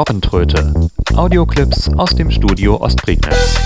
[0.00, 0.72] Robbentröte.
[1.14, 3.60] Audioclips aus dem Studio Ostprignitz.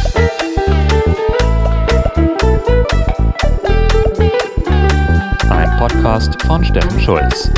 [5.49, 7.53] Ein Podcast von Steffen Schulz.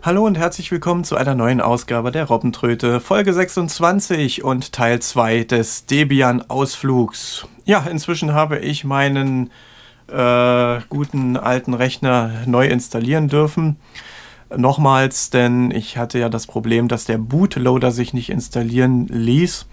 [0.00, 5.42] Hallo und herzlich willkommen zu einer neuen Ausgabe der Robbentröte, Folge 26 und Teil 2
[5.42, 7.48] des Debian-Ausflugs.
[7.64, 9.50] Ja, inzwischen habe ich meinen
[10.06, 13.76] äh, guten alten Rechner neu installieren dürfen.
[14.56, 19.66] Nochmals, denn ich hatte ja das Problem, dass der Bootloader sich nicht installieren ließ.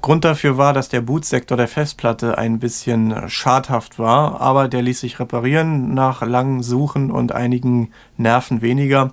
[0.00, 5.00] Grund dafür war, dass der Bootsektor der Festplatte ein bisschen schadhaft war, aber der ließ
[5.00, 9.12] sich reparieren nach langem Suchen und einigen Nerven weniger.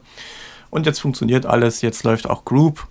[0.71, 2.87] Und jetzt funktioniert alles, jetzt läuft auch Group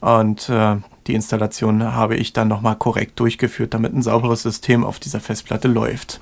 [0.00, 4.98] und äh, die Installation habe ich dann nochmal korrekt durchgeführt, damit ein sauberes System auf
[4.98, 6.20] dieser Festplatte läuft.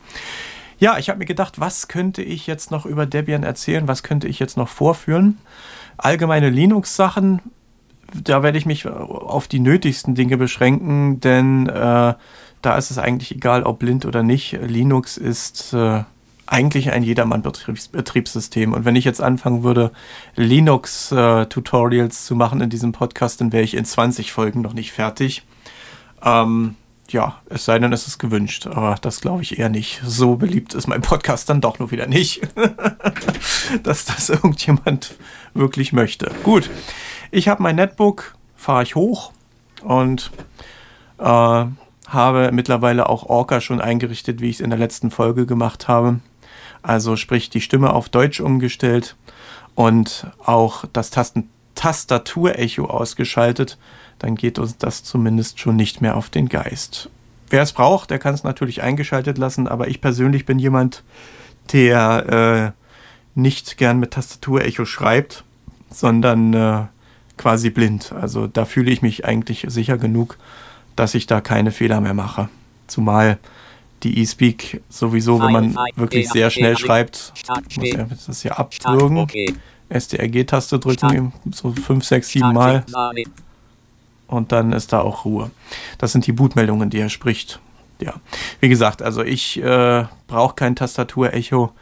[0.83, 3.87] Ja, ich habe mir gedacht, was könnte ich jetzt noch über Debian erzählen?
[3.87, 5.39] Was könnte ich jetzt noch vorführen?
[5.97, 7.41] Allgemeine Linux-Sachen,
[8.13, 12.15] da werde ich mich auf die nötigsten Dinge beschränken, denn äh,
[12.63, 14.59] da ist es eigentlich egal, ob blind oder nicht.
[14.61, 16.03] Linux ist äh,
[16.47, 18.73] eigentlich ein Jedermann-Betriebssystem.
[18.73, 19.93] Und wenn ich jetzt anfangen würde,
[20.35, 24.91] Linux-Tutorials äh, zu machen in diesem Podcast, dann wäre ich in 20 Folgen noch nicht
[24.91, 25.45] fertig.
[26.25, 26.75] Ähm,
[27.11, 30.01] ja, es sei denn, es ist gewünscht, aber das glaube ich eher nicht.
[30.05, 32.43] So beliebt ist mein Podcast dann doch nur wieder nicht,
[33.83, 35.15] dass das irgendjemand
[35.55, 36.31] wirklich möchte.
[36.43, 36.71] Gut,
[37.31, 39.33] ich habe mein Netbook, fahre ich hoch
[39.83, 40.31] und
[41.19, 41.65] äh,
[42.07, 46.21] habe mittlerweile auch Orca schon eingerichtet, wie ich es in der letzten Folge gemacht habe.
[46.83, 49.17] Also sprich die Stimme auf Deutsch umgestellt
[49.75, 51.49] und auch das Tasten
[51.83, 53.77] Tastaturecho ausgeschaltet,
[54.21, 57.11] dann geht uns das zumindest schon nicht mehr auf den Geist.
[57.51, 61.03] Wer es braucht, der kann es natürlich eingeschaltet lassen, aber ich persönlich bin jemand,
[61.73, 62.75] der
[63.35, 65.43] äh, nicht gern mit Tastaturecho schreibt,
[65.91, 66.85] sondern äh,
[67.37, 68.13] quasi blind.
[68.13, 70.39] Also da fühle ich mich eigentlich sicher genug,
[70.95, 72.49] dass ich da keine Fehler mehr mache.
[72.87, 73.41] Zumal
[74.05, 77.33] die eSpeak sowieso, wenn man wirklich sehr schnell schreibt,
[77.77, 79.27] muss er das hier abwürgen.
[79.93, 82.85] STRG-Taste drücken, so 5, 6, 7 Mal.
[84.27, 85.51] Und dann ist da auch Ruhe.
[85.99, 87.61] Das sind die Bootmeldungen, die er spricht.
[88.01, 88.15] Ja,
[88.61, 91.73] wie gesagt, also ich äh, brauche kein Tastaturecho,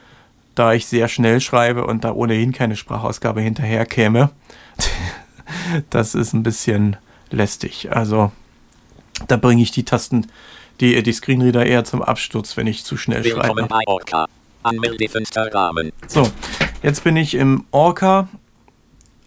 [0.53, 4.29] da ich sehr schnell schreibe und da ohnehin keine Sprachausgabe hinterher käme.
[5.89, 6.97] das ist ein bisschen
[7.31, 7.91] lästig.
[7.91, 8.31] Also
[9.27, 10.27] da bringe ich die Tasten,
[10.79, 13.67] die, die Screenreader eher zum Absturz, wenn ich zu schnell schreibe.
[16.07, 16.29] So,
[16.81, 18.27] Jetzt bin ich im Orca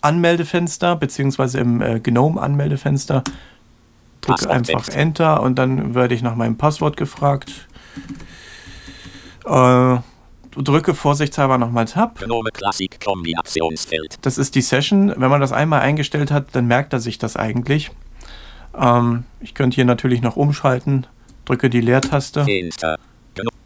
[0.01, 3.23] Anmeldefenster, beziehungsweise im äh, GNOME Anmeldefenster.
[4.21, 7.69] Drücke einfach Enter und dann werde ich nach meinem Passwort gefragt.
[9.45, 9.99] Äh,
[10.57, 12.19] drücke vorsichtshalber nochmal Tab.
[12.19, 14.19] GNOME Classic Kombinationsfeld.
[14.23, 15.13] Das ist die Session.
[15.17, 17.91] Wenn man das einmal eingestellt hat, dann merkt er sich das eigentlich.
[18.77, 21.07] Ähm, ich könnte hier natürlich noch umschalten.
[21.45, 22.47] Drücke die Leertaste.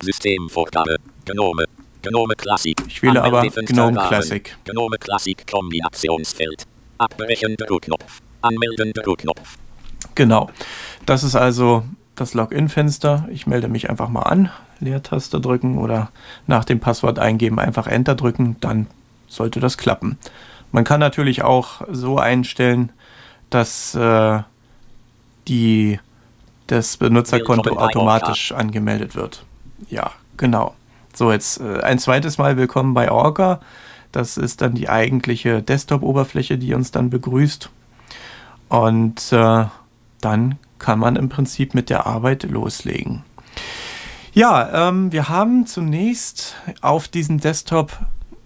[0.02, 0.96] Systemvorgabe.
[1.24, 1.64] GNOME
[2.02, 2.76] Gnome Classic.
[2.86, 4.56] Ich wähle aber Gnome Classic.
[4.64, 6.64] Gnome Classic Kombinationsfeld.
[6.98, 8.20] Abbrechen Druckknopf.
[8.42, 9.56] Anmelden Druckknopf.
[10.14, 10.50] Genau.
[11.06, 13.28] Das ist also das Login-Fenster.
[13.30, 14.50] Ich melde mich einfach mal an.
[14.80, 16.10] Leertaste drücken oder
[16.46, 18.56] nach dem Passwort eingeben einfach Enter drücken.
[18.60, 18.86] Dann
[19.28, 20.18] sollte das klappen.
[20.72, 22.92] Man kann natürlich auch so einstellen,
[23.50, 24.40] dass äh,
[25.48, 25.98] die,
[26.66, 29.44] das Benutzerkonto automatisch angemeldet wird.
[29.88, 30.74] Ja, genau.
[31.18, 33.58] So, jetzt äh, ein zweites Mal willkommen bei Orca.
[34.12, 37.70] Das ist dann die eigentliche Desktop-Oberfläche, die uns dann begrüßt.
[38.68, 39.64] Und äh,
[40.20, 43.24] dann kann man im Prinzip mit der Arbeit loslegen.
[44.32, 47.98] Ja, ähm, wir haben zunächst auf diesem Desktop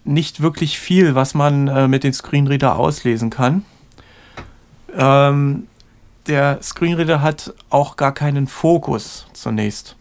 [0.05, 3.66] nicht wirklich viel, was man äh, mit dem Screenreader auslesen kann.
[4.97, 5.66] Ähm,
[6.27, 9.94] der Screenreader hat auch gar keinen Fokus zunächst.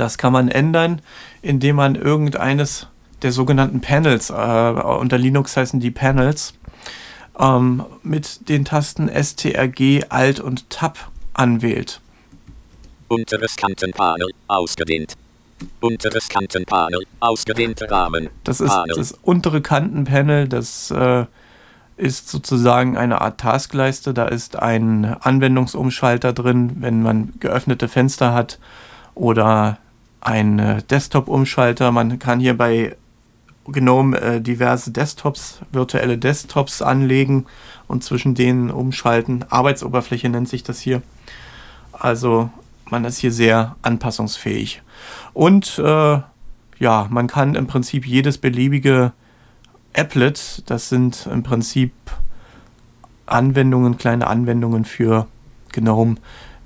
[0.00, 1.02] Das kann man ändern,
[1.42, 2.86] indem man irgendeines
[3.20, 6.54] der sogenannten Panels, äh, unter Linux heißen die Panels,
[7.38, 12.00] ähm, mit den Tasten STRG, Alt und Tab anwählt.
[13.08, 15.18] Unteres Kantenpanel ausgedehnt.
[15.80, 18.30] Unteres Kantenpanel ausgedehnter Rahmen.
[18.44, 18.96] Das ist Panel.
[18.96, 21.26] das untere Kantenpanel, das äh,
[21.98, 24.14] ist sozusagen eine Art Taskleiste.
[24.14, 28.58] Da ist ein Anwendungsumschalter drin, wenn man geöffnete Fenster hat
[29.14, 29.76] oder
[30.20, 31.92] ein äh, Desktop-Umschalter.
[31.92, 32.96] Man kann hier bei
[33.66, 37.46] GNOME äh, diverse Desktops, virtuelle Desktops anlegen
[37.88, 39.44] und zwischen denen umschalten.
[39.48, 41.02] Arbeitsoberfläche nennt sich das hier.
[41.92, 42.50] Also
[42.90, 44.82] man ist hier sehr anpassungsfähig.
[45.32, 46.20] Und äh,
[46.78, 49.12] ja, man kann im Prinzip jedes beliebige
[49.92, 51.92] Applet, das sind im Prinzip
[53.26, 55.26] Anwendungen, kleine Anwendungen für
[55.72, 56.16] GNOME.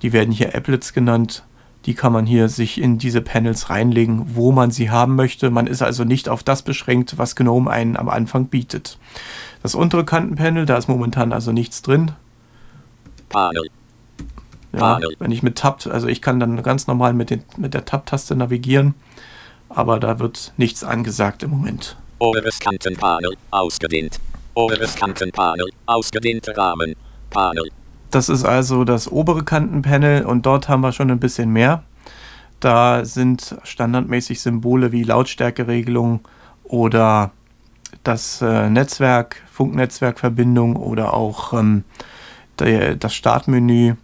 [0.03, 1.45] Die werden hier Applets genannt.
[1.87, 5.51] Die kann man hier sich in diese Panels reinlegen, wo man sie haben möchte.
[5.51, 8.99] Man ist also nicht auf das beschränkt, was GNOME einen am Anfang bietet.
[9.63, 12.13] Das untere Kantenpanel, da ist momentan also nichts drin.
[13.29, 13.69] Panel.
[14.73, 17.85] Ja, wenn ich mit Tab, also ich kann dann ganz normal mit, den, mit der
[17.85, 18.95] Tab-Taste navigieren,
[19.69, 21.97] aber da wird nichts angesagt im Moment.
[22.19, 24.19] Oberes Kantenpanel, ausgedehnt.
[24.55, 26.95] Oberes Kantenpanel, ausgedehnter Rahmen,
[27.31, 27.71] Panel.
[28.15, 31.83] Das ist also das obere Kantenpanel und dort haben wir schon ein bisschen mehr.
[32.61, 36.21] Da sind standardmäßig Symbole wie Lautstärkeregelung
[36.63, 37.33] oder
[38.05, 41.83] das äh, Netzwerk, Funknetzwerkverbindung oder auch ähm,
[42.61, 43.95] der, das Startmenü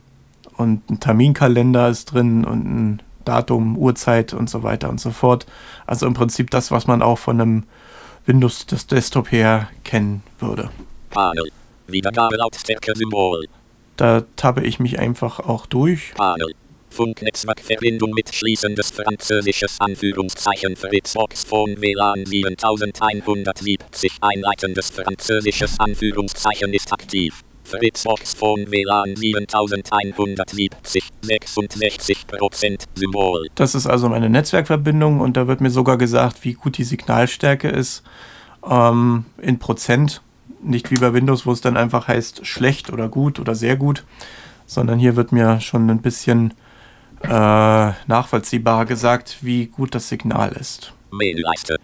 [0.57, 5.47] und ein Terminkalender ist drin und ein Datum, Uhrzeit und so weiter und so fort.
[5.87, 7.63] Also im Prinzip das, was man auch von einem
[8.27, 10.69] Windows Desktop her kennen würde.
[11.87, 13.47] Wiedergabe Lautstärke Symbol.
[14.01, 16.15] Da tappe ich mich einfach auch durch.
[16.15, 16.55] Panel.
[16.89, 27.43] Funknetzwerkverbindung mit schließendes französisches Anführungszeichen Fritzbox von WLAN 7170 einleitendes französisches Anführungszeichen ist aktiv.
[27.65, 30.71] Fritzbox von WLAN 7170
[31.23, 33.49] 66% Symbol.
[33.55, 37.69] Das ist also meine Netzwerkverbindung und da wird mir sogar gesagt, wie gut die Signalstärke
[37.69, 38.03] ist
[38.67, 40.23] ähm, in Prozent.
[40.63, 44.05] Nicht wie bei Windows, wo es dann einfach heißt schlecht oder gut oder sehr gut,
[44.67, 46.55] sondern hier wird mir schon ein bisschen
[47.23, 47.29] äh,
[48.07, 50.93] nachvollziehbar gesagt, wie gut das Signal ist.
[51.11, 51.77] Menüleiste.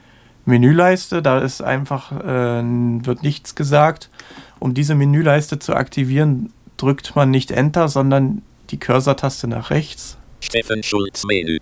[0.45, 4.11] Menüleiste, da ist einfach, äh, wird nichts gesagt.
[4.59, 10.19] Um diese Menüleiste zu aktivieren, drückt man nicht Enter, sondern die Cursor-Taste nach rechts.
[10.41, 11.59] Steffen Schulz Menü.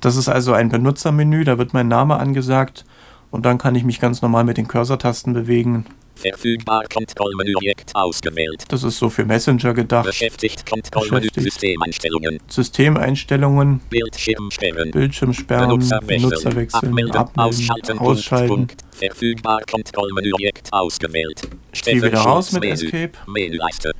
[0.00, 2.84] Das ist also ein Benutzermenü, da wird mein Name angesagt
[3.30, 5.86] und dann kann ich mich ganz normal mit den Cursor-Tasten bewegen.
[6.16, 8.64] Verfügbar Kontrollmenü-Objekt ausgewählt.
[8.68, 10.06] Das ist so für Messenger gedacht.
[10.06, 12.40] Beschäftigt Kontrollmenü Systemeinstellungen.
[12.48, 13.80] Systemeinstellungen.
[13.90, 14.90] Bildschirm sperren.
[14.90, 15.68] Bildschirm sperren.
[15.68, 16.88] Benutzer Benutzer wechseln.
[16.88, 17.16] Abmelden.
[17.16, 17.54] Abmelden.
[17.54, 17.98] Ausschalten.
[17.98, 18.48] Ausschalten.
[18.48, 18.96] Punkt, Punkt.
[18.96, 21.42] Verfügbar Kontrollmenü-Objekt ausgewählt.
[21.72, 22.72] Ich gehe wieder raus mit Menü.
[22.72, 23.12] Escape.
[23.26, 23.92] Menüleiste.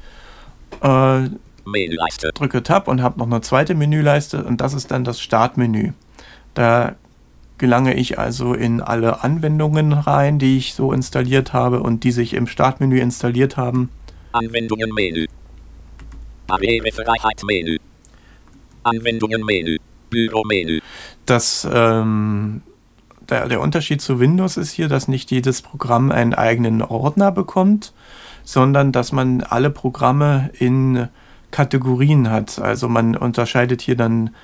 [0.83, 1.29] Äh,
[1.67, 2.31] Menüleiste.
[2.35, 5.93] drücke Tab und habe noch eine zweite Menüleiste und das ist dann das Startmenü.
[6.55, 6.97] Da
[7.59, 12.35] gelange ich also in alle Anwendungen rein, die ich so installiert habe und die sich
[12.35, 13.91] im Startmenü installiert haben.
[14.33, 15.27] Anwendungen Menü.
[16.47, 17.79] Barrierefreiheit Menü.
[18.83, 19.79] Anwendungen Menü.
[20.11, 20.81] Büro Menü.
[21.25, 22.63] Das, ähm,
[23.29, 27.93] der, der Unterschied zu Windows ist hier, dass nicht jedes Programm einen eigenen Ordner bekommt,
[28.45, 31.09] sondern dass man alle Programme in
[31.51, 32.59] Kategorien hat.
[32.59, 34.35] Also man unterscheidet hier dann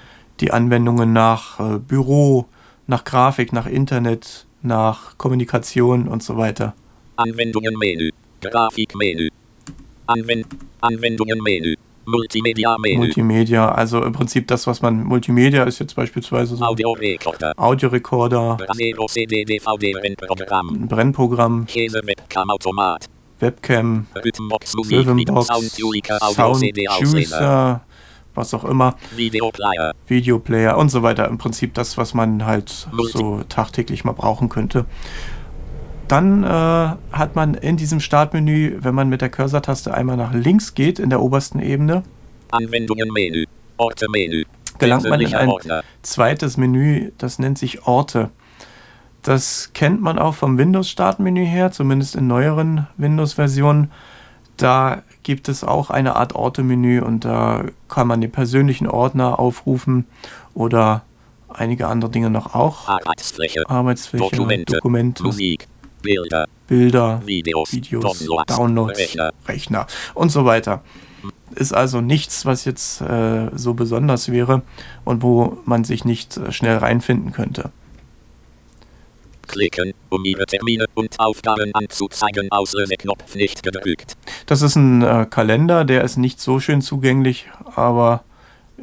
[0.40, 2.46] die Anwendungen nach äh, Büro,
[2.86, 6.74] nach Grafik, nach Internet, nach Kommunikation und so weiter.
[7.16, 8.10] Anwendungen Menü.
[8.40, 9.28] Grafikmenü.
[10.06, 10.46] Anwend
[10.80, 11.76] Anwendungen Menü.
[12.04, 12.98] Multimedia Menü.
[12.98, 17.52] Multimedia, also im Prinzip das, was man Multimedia ist jetzt beispielsweise so Audiorekorder.
[17.56, 18.58] Audiorekorder,
[19.08, 20.68] CD DVD Rennprogramm.
[20.70, 23.06] ein Brennprogramm, Käse Webcam Automat.
[23.38, 27.38] Webcam, Rhythmbox Rhythmbox, Sound Tuner Audio CD Ausleser.
[27.38, 27.80] Soundjuicer,
[28.34, 29.92] was auch immer, Videoplayer.
[30.06, 31.28] Videoplayer und so weiter.
[31.28, 34.86] Im Prinzip das, was man halt so tagtäglich mal brauchen könnte.
[36.08, 40.74] Dann äh, hat man in diesem Startmenü, wenn man mit der Cursor-Taste einmal nach links
[40.74, 42.02] geht, in der obersten Ebene,
[42.50, 43.46] Anwendungen Menü.
[43.78, 44.44] Orte Menü.
[44.78, 45.82] gelangt man in ein Ordner.
[46.02, 48.30] zweites Menü, das nennt sich Orte.
[49.22, 53.90] Das kennt man auch vom Windows-Startmenü her, zumindest in neueren Windows-Versionen.
[54.56, 60.06] Da gibt es auch eine Art Orte-Menü und da kann man den persönlichen Ordner aufrufen
[60.54, 61.02] oder
[61.48, 62.88] einige andere Dinge noch auch.
[62.88, 63.68] Arbeitsfläche.
[63.68, 64.74] Arbeitsfläche, Dokumente.
[64.74, 65.68] Dokumente, Musik.
[66.02, 66.46] Bilder.
[66.66, 67.72] Bilder, Videos.
[67.72, 68.56] Videos, Downloads.
[68.56, 69.32] Downloads, Rechner.
[69.46, 70.82] Rechner und so weiter.
[71.54, 74.62] Ist also nichts, was jetzt äh, so besonders wäre
[75.04, 77.70] und wo man sich nicht äh, schnell reinfinden könnte.
[79.48, 82.50] Klicken, um Ihre Termine und Aufgaben anzuzeigen.
[82.50, 84.16] Auslöseknopf nicht gedrückt.
[84.46, 88.24] Das ist ein äh, Kalender, der ist nicht so schön zugänglich, aber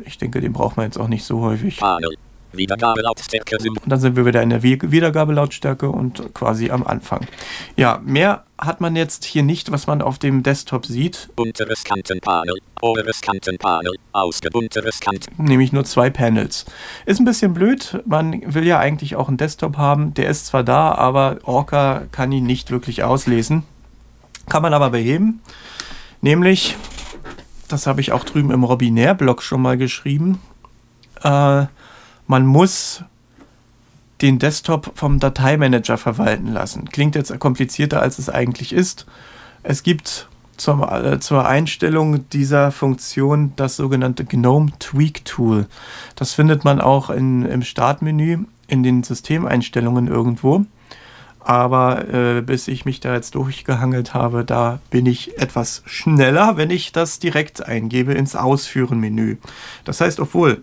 [0.06, 1.78] ich denke, den braucht man jetzt auch nicht so häufig.
[1.78, 2.16] Panel.
[2.52, 3.84] Wiedergabe Lautstärke Symbol.
[3.84, 7.28] Und dann sind wir wieder in der Wie- Wiedergabelautstärke und quasi am Anfang.
[7.76, 12.56] Ja, mehr hat man jetzt hier nicht, was man auf dem Desktop sieht, Unteres Kantenpanel.
[12.82, 13.94] Oberes Kantenpanel.
[14.12, 14.50] Ausge.
[14.54, 15.44] Unteres Kanten.
[15.44, 16.66] nämlich nur zwei Panels.
[17.06, 20.64] Ist ein bisschen blöd, man will ja eigentlich auch einen Desktop haben, der ist zwar
[20.64, 23.64] da, aber Orca kann ihn nicht wirklich auslesen.
[24.50, 25.42] Kann man aber beheben,
[26.22, 26.76] nämlich,
[27.68, 30.42] das habe ich auch drüben im Robinär-Blog schon mal geschrieben,
[31.24, 31.66] äh,
[32.30, 33.04] man muss
[34.22, 36.88] den Desktop vom Dateimanager verwalten lassen.
[36.90, 39.08] Klingt jetzt komplizierter, als es eigentlich ist.
[39.64, 45.66] Es gibt zur, äh, zur Einstellung dieser Funktion das sogenannte GNOME Tweak Tool.
[46.16, 50.66] Das findet man auch in, im Startmenü in den Systemeinstellungen irgendwo.
[51.40, 56.70] Aber äh, bis ich mich da jetzt durchgehangelt habe, da bin ich etwas schneller, wenn
[56.70, 59.38] ich das direkt eingebe ins Ausführen-Menü.
[59.84, 60.62] Das heißt, obwohl,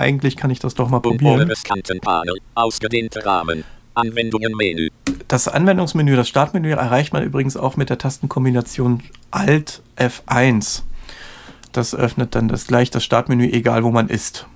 [0.00, 1.52] eigentlich kann ich das doch mal probieren.
[2.54, 3.64] Ausgedehnter Rahmen.
[3.94, 4.88] Anwendungen Menü.
[5.28, 10.82] Das Anwendungsmenü, das Startmenü erreicht man übrigens auch mit der Tastenkombination Alt F1.
[11.72, 14.46] Das öffnet dann das gleich das Startmenü, egal wo man ist.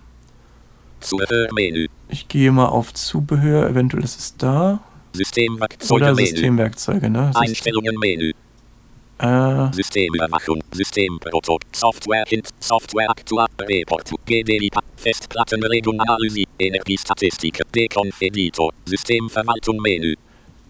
[1.00, 1.88] Zubehörmenü.
[2.08, 4.80] Ich gehe mal auf Zubehör, eventuell ist es da.
[5.12, 7.30] Systemwerkzeuge Oder Systemwerkzeuge, ne?
[7.34, 8.32] Einstellungen Menü.
[9.18, 19.80] Äh, Systemüberwachung, Systemprotokoll, Software Hint, Software Aktuar, Report, GDI, Festplattenregung, Analyse, Energiestatistik, Deconf Editor, Systemverwaltung
[19.80, 20.14] Menü.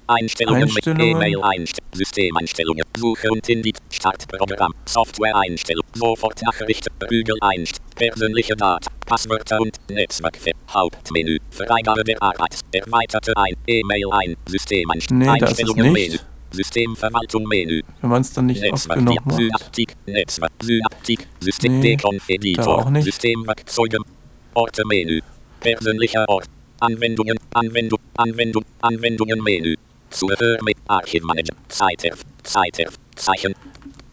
[0.06, 1.16] Einstellungen, Einstellungen.
[1.16, 9.78] E-Mail Einstellungen, Systemeinstellungen, Suche und Indit, Startprogramm, Software-Einstellung, Sofortnachricht, Bügel Einstellungen, persönliche Daten, Passwörter und
[9.88, 15.92] Netzwerk, Hauptmenü, Freigabe der Arbeit, erweiterte ein, E-Mail ein, Systemeinstellungen, Nee, Einstellungen.
[15.92, 16.18] Menü,
[16.54, 19.36] Systemverwaltung Menü, wenn man es dann nicht oft genug macht.
[19.36, 21.98] Synaptik, Netzwerk, Synaptik, System Nee,
[22.58, 23.04] auch nicht.
[23.04, 23.98] Systemwerkzeuge,
[24.54, 25.20] Orte Menü,
[25.60, 26.46] persönlicher Ort,
[26.80, 29.74] Anwendungen, Anwendung, Anwendung, Anwendungen Menü,
[30.10, 33.54] Zuhör mit Archivmanager, Zeiterf, Zeiterf, Zeichen,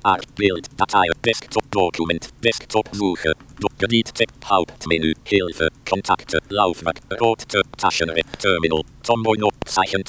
[0.03, 4.11] Art, Bild, Datei, Desktop, Dokument, Desktop, Suche, Do- Gebiet,
[4.45, 10.03] Hauptmenü, Hilfe, Kontakte, Laufwerk, Rote, Taschenrechner, Terminal, Tomboino, Zeichen,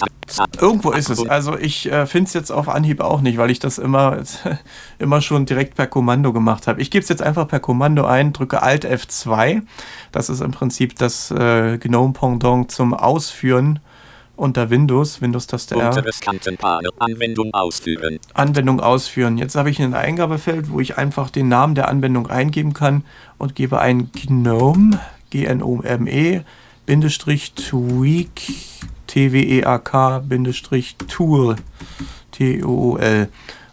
[0.60, 1.28] Irgendwo ist es.
[1.28, 4.22] Also ich äh, finde es jetzt auf Anhieb auch nicht, weil ich das immer,
[4.98, 6.80] immer schon direkt per Kommando gemacht habe.
[6.80, 9.62] Ich gebe es jetzt einfach per Kommando ein, drücke Alt F2.
[10.10, 13.80] Das ist im Prinzip das äh, GNOME-Pendant zum Ausführen
[14.36, 15.88] unter Windows, Windows-Taste R.
[15.88, 19.38] Unteres Kantenpanel, Anwendung ausführen, Anwendung ausführen.
[19.38, 23.04] Jetzt habe ich ein Eingabefeld, wo ich einfach den Namen der Anwendung eingeben kann
[23.38, 24.98] und gebe ein GNOME,
[25.30, 26.42] G-N-O-M-E,
[26.86, 28.42] Bindestrich Tweak,
[29.06, 31.56] T-W-E-A-K, Bindestrich Tool,
[32.32, 33.28] T-O-O-L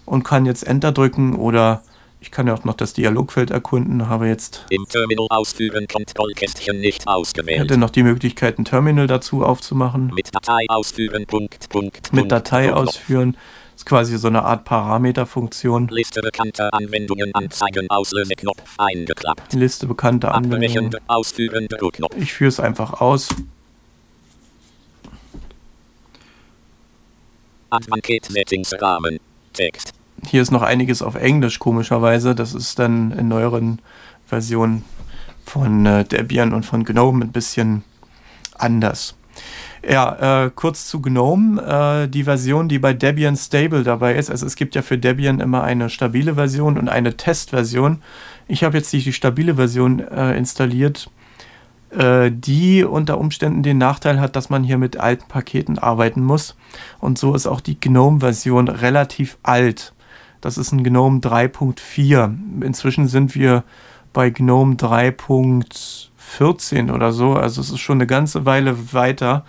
[0.06, 1.84] und kann jetzt Enter drücken oder
[2.22, 7.08] ich kann ja auch noch das Dialogfeld erkunden, habe jetzt im Terminal ausführen, Kontrollkästchen nicht
[7.08, 7.60] ausgewählt.
[7.62, 10.12] hätte noch die Möglichkeit, ein Terminal dazu aufzumachen.
[10.14, 13.38] Mit Datei ausführen, Punkt, Punkt, Mit Datei Punkt, ausführen.
[13.74, 15.88] ist quasi so eine Art Parameterfunktion.
[15.88, 19.54] Liste bekannter Anwendungen anzeigen, Auslöseknopf eingeklappt.
[19.54, 20.94] Liste bekannter Anwendungen.
[21.08, 22.16] Ausführen, Druckknopf.
[22.18, 23.30] Ich führe es einfach aus.
[27.70, 29.20] Advanced Settings Rahmen.
[29.54, 29.99] Text.
[30.28, 32.36] Hier ist noch einiges auf Englisch, komischerweise.
[32.36, 33.80] Das ist dann in neueren
[34.26, 34.84] Versionen
[35.46, 37.84] von äh, Debian und von GNOME ein bisschen
[38.56, 39.16] anders.
[39.88, 41.62] Ja, äh, kurz zu GNOME.
[41.62, 45.40] Äh, die Version, die bei Debian Stable dabei ist, also es gibt ja für Debian
[45.40, 48.02] immer eine stabile Version und eine Testversion.
[48.48, 51.10] Ich habe jetzt die, die stabile Version äh, installiert,
[51.92, 56.56] äh, die unter Umständen den Nachteil hat, dass man hier mit alten Paketen arbeiten muss.
[57.00, 59.94] Und so ist auch die GNOME-Version relativ alt.
[60.42, 62.64] Das ist ein GNOME 3.4.
[62.64, 63.64] Inzwischen sind wir
[64.14, 67.34] bei GNOME 3.14 oder so.
[67.34, 69.46] Also es ist schon eine ganze Weile weiter.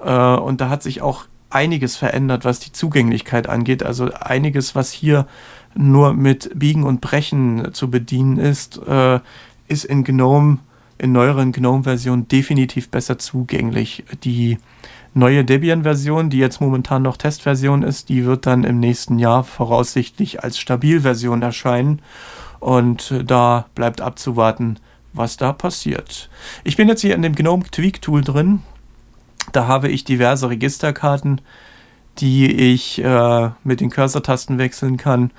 [0.00, 3.82] Äh, und da hat sich auch einiges verändert, was die Zugänglichkeit angeht.
[3.82, 5.26] Also einiges, was hier
[5.74, 9.20] nur mit Biegen und Brechen zu bedienen ist, äh,
[9.68, 10.58] ist in GNOME,
[10.98, 14.04] in neueren GNOME-Versionen definitiv besser zugänglich.
[14.24, 14.58] Die
[15.14, 20.42] neue Debian-Version, die jetzt momentan noch Testversion ist, die wird dann im nächsten Jahr voraussichtlich
[20.42, 22.00] als Stabilversion erscheinen.
[22.60, 24.78] Und äh, da bleibt abzuwarten,
[25.12, 26.28] was da passiert.
[26.64, 28.62] Ich bin jetzt hier in dem GNOME Tweak Tool drin.
[29.52, 31.40] Da habe ich diverse Registerkarten,
[32.18, 35.30] die ich äh, mit den Cursor-Tasten wechseln kann.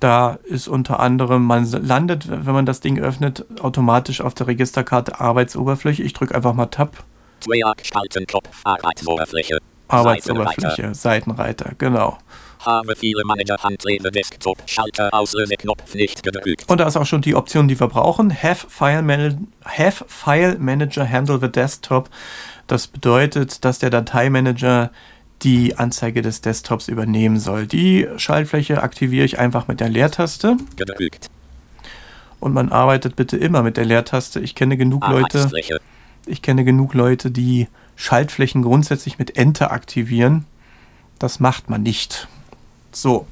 [0.00, 5.20] Da ist unter anderem, man landet, wenn man das Ding öffnet, automatisch auf der Registerkarte
[5.20, 6.02] Arbeitsoberfläche.
[6.02, 7.04] Ich drücke einfach mal Tab.
[7.44, 9.58] Tweak Spaltenknopf, Arbeitsoberfläche.
[9.88, 12.18] Arbeitsoberfläche, Seitenreiter, genau.
[12.64, 16.64] Habe viele Manager Handlebe Desktop Schalter Auslöseknopf nicht gedrückt.
[16.66, 18.32] Und da ist auch schon die Option, die wir brauchen.
[18.32, 22.08] Have File, Man Have File Manager Handle the Desktop.
[22.66, 24.90] Das bedeutet, dass der Dateimanager
[25.42, 27.66] die Anzeige des Desktops übernehmen soll.
[27.66, 30.56] Die Schaltfläche aktiviere ich einfach mit der Leertaste.
[30.76, 31.28] Gedrückt.
[32.40, 34.40] Und man arbeitet bitte immer mit der Leertaste.
[34.40, 35.80] Ich kenne genug Leute, Arbeitsfläche.
[36.26, 40.44] Ich kenne genug Leute, die Schaltflächen grundsätzlich mit Enter aktivieren.
[41.18, 42.28] Das macht man nicht.
[42.92, 43.26] So.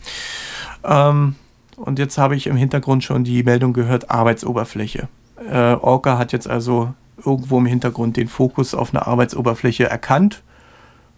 [0.84, 1.36] Ähm,
[1.76, 5.08] und jetzt habe ich im Hintergrund schon die Meldung gehört, Arbeitsoberfläche.
[5.48, 6.94] Äh, Orca hat jetzt also
[7.24, 10.42] irgendwo im Hintergrund den Fokus auf eine Arbeitsoberfläche erkannt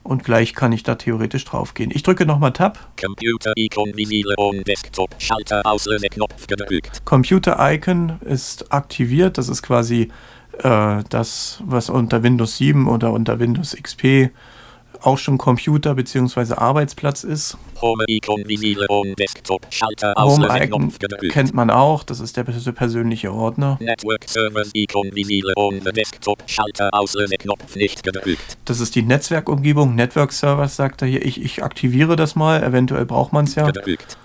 [0.04, 1.90] Und gleich kann ich da theoretisch drauf gehen.
[1.92, 2.78] Ich drücke nochmal Tab.
[3.00, 5.14] Computer-Icon visible on Desktop.
[5.18, 7.04] Schalter Auslöseknopf gedrückt.
[7.06, 9.38] Computer-Icon ist aktiviert.
[9.38, 10.11] Das ist quasi
[10.58, 14.30] äh, das, was unter Windows 7 oder unter Windows XP
[15.06, 16.54] auch schon Computer bzw.
[16.54, 17.56] Arbeitsplatz ist.
[17.80, 19.66] Home-Icon visible on Desktop.
[19.70, 20.92] Schalter Home-Icon
[21.30, 23.78] kennt man auch, das ist der persönliche Ordner.
[23.80, 26.42] Network Servers Icon visible on the Desktop.
[26.46, 28.56] Schalter Auslöseknopf nicht gedrückt.
[28.64, 29.94] Das ist die Netzwerkumgebung.
[29.94, 31.25] Network Servers sagt er hier.
[31.25, 33.66] Ich, ich aktiviere das mal, eventuell braucht man es ja.
[33.66, 34.16] Gedrückt.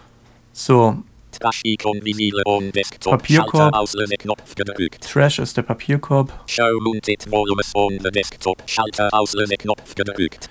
[0.54, 0.98] So,
[1.40, 3.14] Trash-Icon visible on Desktop.
[3.14, 3.74] Papierkorb.
[3.74, 5.04] Auslöseknopf gedrückt.
[5.04, 6.34] Trash ist der Papierkorb.
[6.48, 8.62] Show Mounted Volumes on the Desktop.
[8.66, 10.50] Schalter Auslöseknopf gedrückt.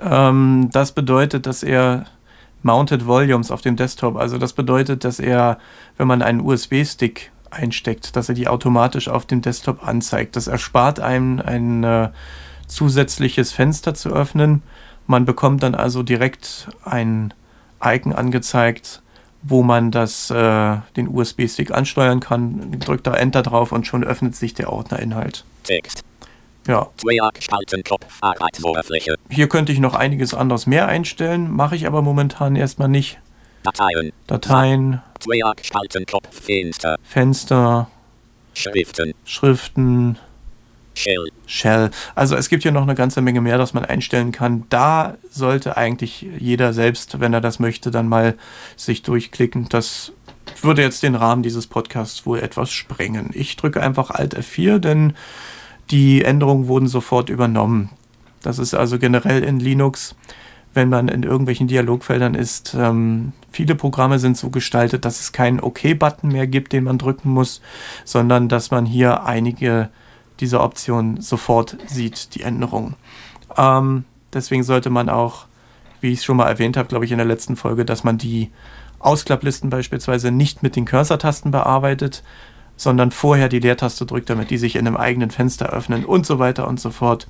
[0.00, 2.06] Ähm, das bedeutet, dass er
[2.62, 5.58] Mounted Volumes auf dem Desktop, also das bedeutet, dass er,
[5.96, 10.36] wenn man einen USB-Stick einsteckt, dass er die automatisch auf dem Desktop anzeigt.
[10.36, 12.10] Das erspart einem ein äh,
[12.66, 14.62] zusätzliches Fenster zu öffnen.
[15.06, 17.32] Man bekommt dann also direkt ein
[17.82, 19.02] Icon angezeigt,
[19.42, 22.78] wo man das, äh, den USB-Stick ansteuern kann.
[22.78, 25.44] Drückt da Enter drauf und schon öffnet sich der Ordnerinhalt.
[25.64, 26.02] Text.
[26.68, 26.90] Ja.
[29.30, 33.18] Hier könnte ich noch einiges anderes mehr einstellen, mache ich aber momentan erstmal nicht.
[33.62, 34.12] Dateien.
[34.26, 35.02] Dateien.
[36.30, 36.96] Fenster.
[37.02, 37.90] Fenster.
[38.52, 39.14] Schriften.
[39.24, 40.18] Schriften.
[40.94, 41.28] Shell.
[41.46, 41.90] Shell.
[42.14, 44.64] Also es gibt hier noch eine ganze Menge mehr, das man einstellen kann.
[44.68, 48.36] Da sollte eigentlich jeder selbst, wenn er das möchte, dann mal
[48.76, 49.68] sich durchklicken.
[49.70, 50.12] Das
[50.60, 53.30] würde jetzt den Rahmen dieses Podcasts wohl etwas sprengen.
[53.32, 55.14] Ich drücke einfach Alt F4, denn
[55.90, 57.90] die Änderungen wurden sofort übernommen.
[58.42, 60.14] Das ist also generell in Linux,
[60.74, 65.60] wenn man in irgendwelchen Dialogfeldern ist, ähm, viele Programme sind so gestaltet, dass es keinen
[65.60, 67.60] OK-Button mehr gibt, den man drücken muss,
[68.04, 69.88] sondern dass man hier einige
[70.40, 72.94] dieser Optionen sofort sieht, die Änderungen.
[73.56, 75.46] Ähm, deswegen sollte man auch,
[76.00, 78.18] wie ich es schon mal erwähnt habe, glaube ich, in der letzten Folge, dass man
[78.18, 78.50] die
[79.00, 82.22] Ausklapplisten beispielsweise nicht mit den Cursor-Tasten bearbeitet,
[82.78, 86.38] sondern vorher die Leertaste drückt, damit die sich in einem eigenen Fenster öffnen und so
[86.38, 87.28] weiter und so fort.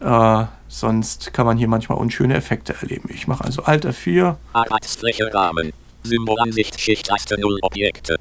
[0.00, 3.10] Äh, sonst kann man hier manchmal unschöne Effekte erleben.
[3.12, 4.36] Ich mache also Alt F4.
[4.52, 5.72] Arbeitsfläche Rahmen.
[6.04, 8.16] Symbolansicht Schichttaste 0 Objekte.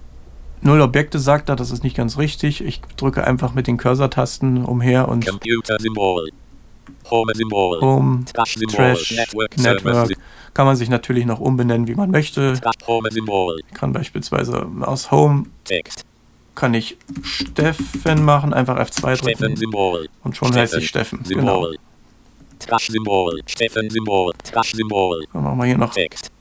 [0.61, 2.63] Null Objekte sagt er, das ist nicht ganz richtig.
[2.63, 5.25] Ich drücke einfach mit den Cursor-Tasten umher und.
[5.25, 6.31] Computer-Symbol.
[7.11, 7.81] Home-Symbol.
[7.81, 8.75] Home, Trash-Symbol.
[8.75, 9.57] Trash, Network.
[9.57, 10.13] Network.
[10.55, 12.59] Kann man sich natürlich noch umbenennen, wie man möchte.
[12.87, 13.59] Home-Symbol.
[13.75, 16.03] Kann beispielsweise aus Home Text.
[16.55, 19.57] Kann ich Steffen machen, einfach F2 drücken
[20.23, 21.23] und schon heißt ich Steffen.
[21.23, 21.63] Genau.
[21.63, 21.77] Symbol.
[22.59, 23.41] Trash-Symbol.
[23.45, 24.33] Steffen-Symbol.
[24.43, 25.25] Trash-Symbol.
[25.33, 26.31] Dann machen wir hier noch Text.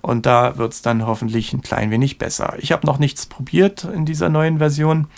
[0.00, 2.54] Und da wird es dann hoffentlich ein klein wenig besser.
[2.58, 5.08] Ich habe noch nichts probiert in dieser neuen Version.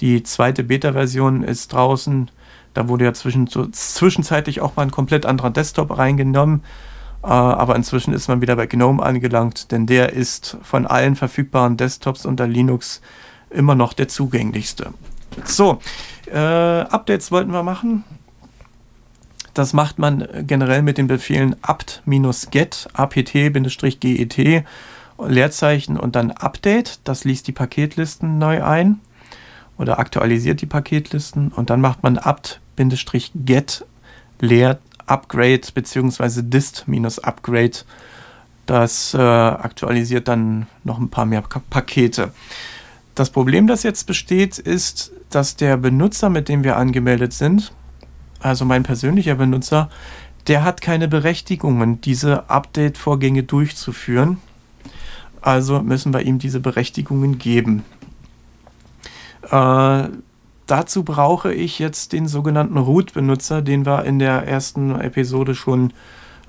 [0.00, 2.30] Die zweite Beta-Version ist draußen.
[2.74, 6.62] Da wurde ja zwischenzeitlich auch mal ein komplett anderer Desktop reingenommen.
[7.22, 11.76] Äh, aber inzwischen ist man wieder bei GNOME angelangt, denn der ist von allen verfügbaren
[11.76, 13.00] Desktops unter Linux
[13.50, 14.92] immer noch der zugänglichste.
[15.44, 15.80] So,
[16.26, 18.04] äh, Updates wollten wir machen.
[19.54, 24.64] Das macht man generell mit den Befehlen apt-get, apt-get,
[25.26, 27.00] Leerzeichen und dann Update.
[27.04, 29.00] Das liest die Paketlisten neu ein
[29.76, 33.84] oder aktualisiert die Paketlisten und dann macht man apt-get
[34.40, 36.42] leer Upgrade bzw.
[36.42, 37.78] dist-upgrade.
[38.66, 42.32] Das äh, aktualisiert dann noch ein paar mehr Pakete.
[43.18, 47.72] Das Problem, das jetzt besteht, ist, dass der Benutzer, mit dem wir angemeldet sind,
[48.38, 49.90] also mein persönlicher Benutzer,
[50.46, 54.38] der hat keine Berechtigungen, diese Update-Vorgänge durchzuführen.
[55.40, 57.84] Also müssen wir ihm diese Berechtigungen geben.
[59.50, 60.10] Äh,
[60.68, 65.92] dazu brauche ich jetzt den sogenannten Root-Benutzer, den wir in der ersten Episode schon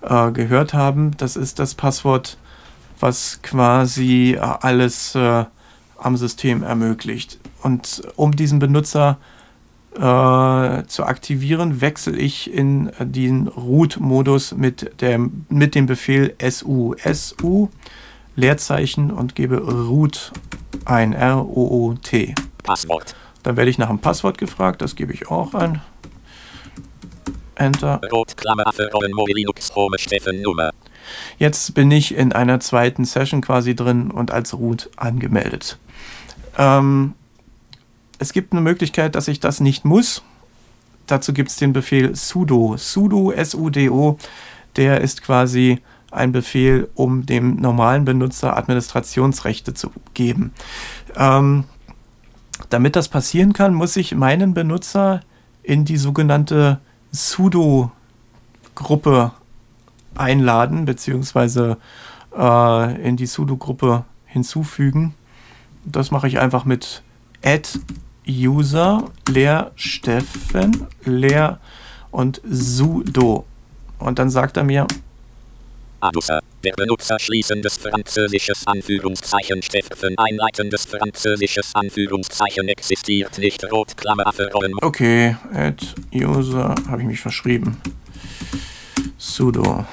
[0.03, 1.17] äh, gehört haben.
[1.17, 2.37] Das ist das Passwort,
[2.99, 5.45] was quasi äh, alles äh,
[6.01, 7.39] am System ermöglicht.
[7.61, 9.17] Und um diesen Benutzer
[9.95, 15.01] äh, zu aktivieren, wechsle ich in den Root-Modus mit,
[15.49, 16.95] mit dem Befehl su.
[17.13, 17.69] su
[18.35, 20.31] Leerzeichen und gebe root
[20.85, 21.13] ein.
[21.13, 22.35] R-O-O-T.
[22.63, 23.15] Passwort.
[23.43, 25.81] Dann werde ich nach einem Passwort gefragt, das gebe ich auch ein.
[27.55, 27.99] Enter.
[31.37, 35.77] Jetzt bin ich in einer zweiten Session quasi drin und als Root angemeldet.
[36.59, 37.15] Ähm,
[38.19, 40.21] es gibt eine Möglichkeit, dass ich das nicht muss.
[41.07, 42.75] Dazu gibt es den Befehl sudo.
[42.77, 44.19] Sudo, S-U-D-O,
[44.75, 45.79] der ist quasi
[46.11, 50.53] ein Befehl, um dem normalen Benutzer Administrationsrechte zu geben.
[51.15, 51.63] Ähm,
[52.69, 55.21] damit das passieren kann, muss ich meinen Benutzer
[55.63, 56.79] in die sogenannte
[57.11, 57.91] sudo-Gruppe
[60.15, 61.77] einladen, beziehungsweise
[62.37, 65.15] äh, in die sudo-Gruppe hinzufügen.
[65.85, 67.01] Das mache ich einfach mit
[67.43, 67.67] add
[68.27, 71.59] user leer Steffen leer
[72.11, 73.45] und sudo.
[73.97, 74.87] Und dann sagt er mir,
[76.01, 76.39] Adusa.
[76.63, 83.69] Der Benutzer schließendes französisches Anführungszeichen Steffen einleitendes französisches Anführungszeichen existiert nicht.
[83.71, 84.73] Rot Klammer Rollen.
[84.81, 87.81] Okay, add user habe ich mich verschrieben.
[89.17, 89.85] Sudo.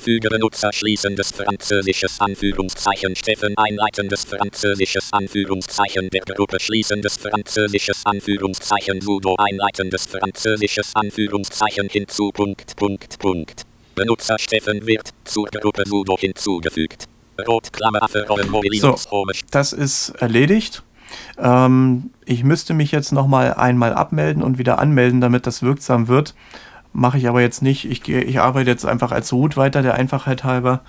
[0.00, 9.36] Füge Benutzer schließendes französisches Anführungszeichen Steffen einleitendes französisches Anführungszeichen der Gruppe schließendes französisches Anführungszeichen Sudo
[9.36, 13.62] einleitendes französisches Anführungszeichen hinzu Punkt Punkt Punkt.
[13.94, 17.04] Benutzer Steffen wird zur Gruppe Sudo hinzugefügt.
[17.46, 20.82] Rotklammer für So, das ist erledigt.
[21.38, 26.34] Ähm, ich müsste mich jetzt nochmal einmal abmelden und wieder anmelden, damit das wirksam wird.
[26.92, 27.84] Mache ich aber jetzt nicht.
[27.84, 30.82] Ich, ich arbeite jetzt einfach als Root weiter, der Einfachheit halber.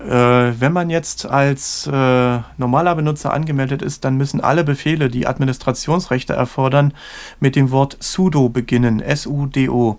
[0.00, 5.26] Äh, wenn man jetzt als äh, normaler Benutzer angemeldet ist, dann müssen alle Befehle, die
[5.26, 6.94] Administrationsrechte erfordern,
[7.38, 9.00] mit dem Wort sudo beginnen.
[9.00, 9.98] S-U-D-O.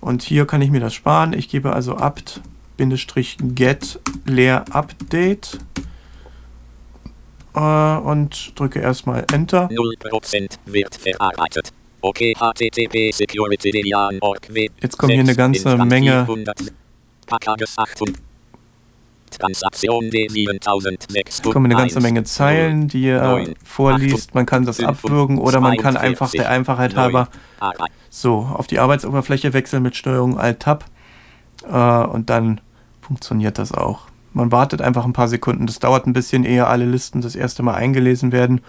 [0.00, 1.32] Und hier kann ich mir das sparen.
[1.32, 2.40] Ich gebe also apt-get
[4.24, 5.58] leer update
[7.54, 9.68] äh, und drücke erstmal Enter.
[9.68, 11.72] 0% wird verarbeitet.
[12.06, 13.82] Okay, HTTP Security
[14.80, 16.24] Jetzt kommen hier eine ganze Menge.
[19.28, 21.52] Transaktion D7600.
[21.52, 24.36] kommen eine ganze Menge Zeilen, die er vorliest.
[24.36, 27.28] Man kann das abwürgen oder man kann einfach der Einfachheit halber
[28.08, 30.84] so auf die Arbeitsoberfläche wechseln mit Steuerung Alt-Tab
[31.68, 32.60] äh, und dann
[33.00, 34.02] funktioniert das auch.
[34.32, 35.66] Man wartet einfach ein paar Sekunden.
[35.66, 38.60] Das dauert ein bisschen, ehe alle Listen das erste Mal eingelesen werden.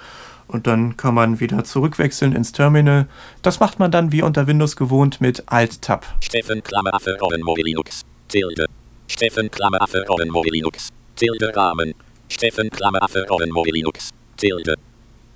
[0.48, 3.08] Und dann kann man wieder zurückwechseln ins Terminal.
[3.42, 6.06] Das macht man dann wie unter Windows gewohnt mit Alt-Tab.
[6.22, 7.18] Steffen Klammer für
[7.58, 8.04] Linux.
[8.28, 8.66] Tilde.
[9.08, 10.06] Steffen Klammer für
[10.52, 10.90] Linux.
[11.16, 11.94] Tilde Rahmen.
[12.30, 13.26] Steffen Klammer für
[13.72, 14.10] Linux.
[14.38, 14.76] Tilde.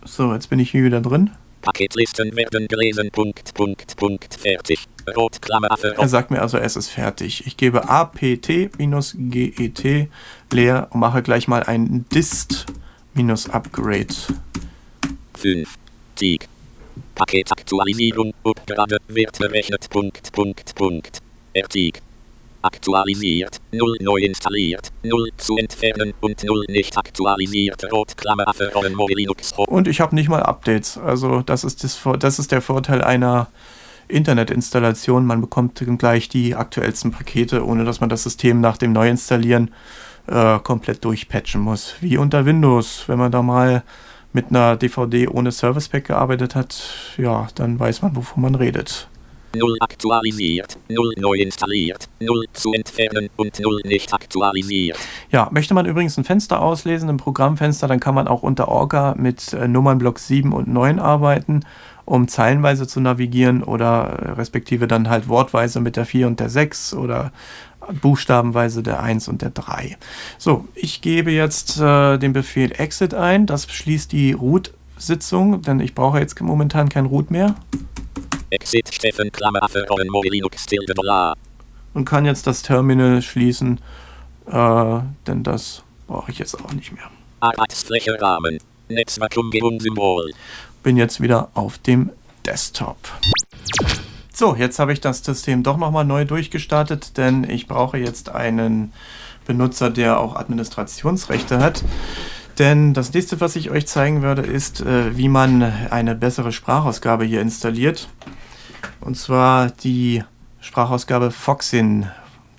[0.06, 1.32] So, jetzt bin ich hier wieder drin.
[1.62, 3.10] Paketlisten werden gelesen.
[3.12, 4.88] Punkt, Punkt, Punkt, fertig.
[5.15, 7.45] Rot, Klammer für Er sagt mir also, es ist fertig.
[7.45, 8.50] Ich gebe apt-get
[10.52, 14.15] leer und mache gleich mal ein dist-upgrade.
[15.41, 15.67] 5.
[16.15, 16.47] Sieg.
[17.15, 18.34] Paketaktualisierung.
[18.43, 19.89] Upgrade wird berechnet.
[19.89, 21.17] Punkt, Punkt, Punkt.
[21.54, 21.99] Ertieg.
[22.62, 23.58] Aktualisiert.
[23.71, 24.91] 0 neu installiert.
[25.04, 27.91] 0 zu entfernen und 0 nicht aktualisiert.
[27.91, 28.71] Rot Klammer für
[29.15, 29.54] Linux.
[29.54, 30.99] Und ich habe nicht mal Updates.
[30.99, 33.47] Also das ist, das, das ist der Vorteil einer
[34.08, 35.25] Internetinstallation.
[35.25, 39.71] Man bekommt gleich die aktuellsten Pakete, ohne dass man das System nach dem Neuinstallieren
[40.27, 41.95] äh, komplett durchpatchen muss.
[41.99, 43.06] Wie unter Windows.
[43.08, 43.84] Wenn man da mal
[44.34, 49.08] mit einer DVD ohne Service Pack gearbeitet hat, ja, dann weiß man, wovon man redet.
[49.54, 54.98] 0 aktualisiert, 0 neu installiert, 0 zu entfernen und 0 nicht aktualisiert.
[55.30, 59.13] Ja, möchte man übrigens ein Fenster auslesen, ein Programmfenster, dann kann man auch unter Orga
[59.17, 61.65] mit äh, Nummernblock 7 und 9 arbeiten
[62.06, 66.94] um zeilenweise zu navigieren oder respektive dann halt wortweise mit der 4 und der 6
[66.94, 67.32] oder
[67.93, 69.97] buchstabenweise der 1 und der 3.
[70.38, 73.45] So, ich gebe jetzt äh, den Befehl exit ein.
[73.45, 77.56] Das schließt die Root-Sitzung, denn ich brauche jetzt momentan kein Root mehr.
[78.49, 79.67] Exit Steffen Klammer
[80.30, 81.36] Linux tilde Dollar.
[81.93, 83.80] Und kann jetzt das Terminal schließen,
[84.47, 87.10] äh, denn das brauche ich jetzt auch nicht mehr.
[87.41, 88.60] Arbeitsfläche Rahmen.
[88.89, 90.32] Netzwerkumgebung Symbol.
[90.84, 92.12] Bin jetzt wieder auf dem
[92.45, 92.97] Desktop.
[94.34, 98.94] So, jetzt habe ich das System doch nochmal neu durchgestartet, denn ich brauche jetzt einen
[99.46, 101.84] Benutzer, der auch Administrationsrechte hat.
[102.58, 107.26] Denn das nächste, was ich euch zeigen werde, ist, äh, wie man eine bessere Sprachausgabe
[107.26, 108.08] hier installiert.
[109.00, 110.24] Und zwar die
[110.60, 112.08] Sprachausgabe Foxin.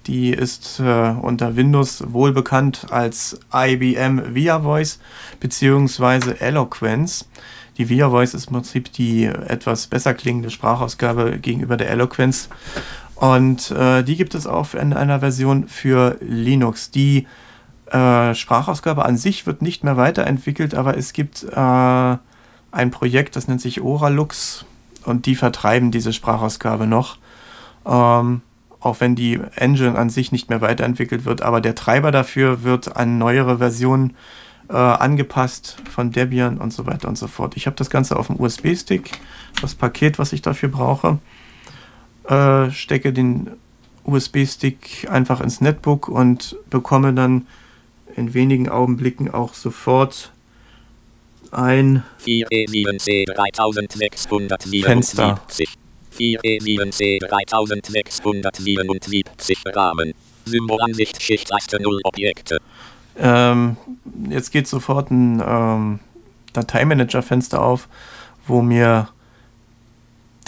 [0.06, 4.98] Die ist äh, unter Windows wohl bekannt als IBM Via Voice
[5.38, 6.34] bzw.
[6.40, 7.28] Eloquence.
[7.78, 12.48] Die Via Voice ist im Prinzip die etwas besser klingende Sprachausgabe gegenüber der Eloquence.
[13.14, 16.90] Und äh, die gibt es auch in einer Version für Linux.
[16.90, 17.26] Die
[17.90, 22.16] äh, Sprachausgabe an sich wird nicht mehr weiterentwickelt, aber es gibt äh,
[22.72, 24.64] ein Projekt, das nennt sich Oralux
[25.04, 27.18] und die vertreiben diese Sprachausgabe noch.
[27.86, 28.42] Ähm,
[28.80, 32.96] auch wenn die Engine an sich nicht mehr weiterentwickelt wird, aber der Treiber dafür wird
[32.96, 34.14] an neuere Versionen äh,
[34.68, 37.56] angepasst von Debian und so weiter und so fort.
[37.56, 39.10] Ich habe das Ganze auf dem USB-Stick,
[39.60, 41.18] das Paket, was ich dafür brauche,
[42.24, 43.50] äh, stecke den
[44.04, 47.46] USB-Stick einfach ins Netbook und bekomme dann
[48.16, 50.32] in wenigen Augenblicken auch sofort
[51.50, 52.02] ein
[54.84, 55.40] Fenster.
[56.18, 60.12] 4E7C 3677 Rahmen.
[60.44, 62.58] Symbolansicht Schichtleiste 0 Objekte.
[63.18, 63.76] Ähm,
[64.28, 66.00] jetzt geht sofort ein ähm,
[66.52, 67.88] Dateimanager-Fenster auf,
[68.46, 69.08] wo mir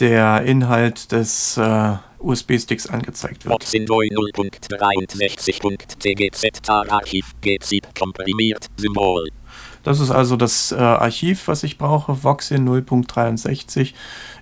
[0.00, 3.62] der Inhalt des äh, USB-Sticks angezeigt wird.
[3.62, 9.28] 0.63.tgz Tar-Archiv G7 komprimiert Symbol.
[9.84, 13.92] Das ist also das äh, Archiv, was ich brauche, Voxin 0.63.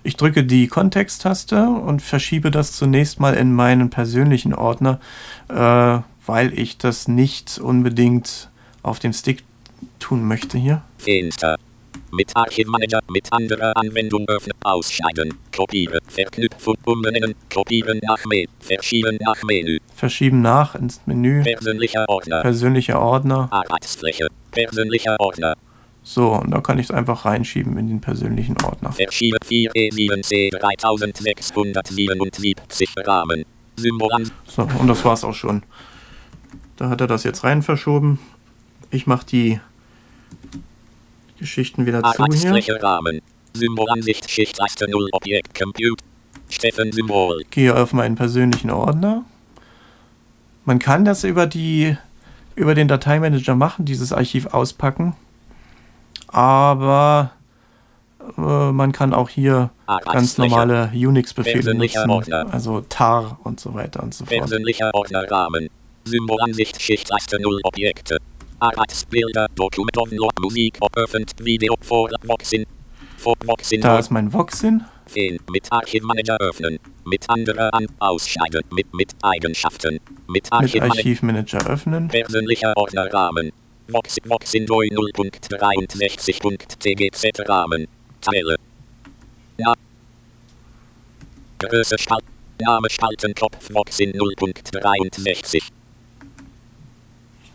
[0.03, 5.01] Ich drücke die Kontexttaste und verschiebe das zunächst mal in meinen persönlichen Ordner,
[5.49, 8.49] äh, weil ich das nicht unbedingt
[8.81, 9.43] auf dem Stick
[9.99, 10.81] tun möchte hier.
[11.05, 11.55] Insta.
[12.11, 19.41] Mit Archivmanager, mit anderer Anwendung öffnen, ausscheiden, kopieren, verknüpfen, umbenennen, kopieren nach Menü, verschieben nach
[19.43, 19.79] Menü.
[19.95, 21.43] Verschieben nach ins Menü.
[21.43, 22.41] Persönlicher Ordner.
[22.41, 23.47] Persönlicher Ordner.
[23.51, 24.27] Arbeitsfläche.
[24.51, 25.55] Persönlicher Ordner.
[26.03, 28.91] So, und da kann ich es einfach reinschieben in den persönlichen Ordner.
[28.91, 33.45] Verschiebe 4E7C 3677 Rahmen.
[33.77, 34.31] Symbol an.
[34.45, 35.63] So, und das war's auch schon.
[36.77, 38.19] Da hat er das jetzt rein verschoben.
[38.91, 39.59] Ich mache die
[41.37, 42.81] Geschichten wieder zu hier.
[42.81, 43.21] Rahmen.
[43.53, 46.03] Symbolansicht Schichtleiste 0 Objekt Compute.
[46.49, 47.43] Steffen Symbol.
[47.51, 49.23] Gehe auf meinen persönlichen Ordner.
[50.65, 51.97] Man kann das über die
[52.55, 55.15] über den Dateimanager machen, dieses Archiv auspacken.
[56.27, 57.31] Aber
[58.37, 59.71] äh, man kann auch hier
[60.05, 64.39] ganz normale Unix-Befehle nutzen, also tar und so weiter und so fort.
[64.39, 65.69] Persönlicher Ordnerrahmen.
[66.05, 68.17] Symbolansicht Schichtleiste 0 Objekte.
[68.59, 72.65] Arbeitsbilder, Dokument, Download, Musik, öffnet, Video, vor Voxin.
[73.17, 73.81] Vor Voxin.
[73.81, 74.85] Da ist mein Voxin.
[75.15, 76.79] In, mit Archivmanager öffnen.
[77.05, 78.61] Mit anderer an, ausscheiden.
[78.71, 79.99] Mit, mit Eigenschaften.
[80.27, 82.07] Mit, Archiv mit Archivmanager öffnen.
[82.07, 83.51] Persönlicher Ordnerrahmen.
[83.89, 87.87] Voxin, Voxin 0.63.tgz Rahmen.
[88.21, 88.55] Teile.
[89.57, 89.73] Ja.
[91.59, 92.23] Größe Spalt.
[92.61, 95.63] Name Spaltenkopf Voxin 0.63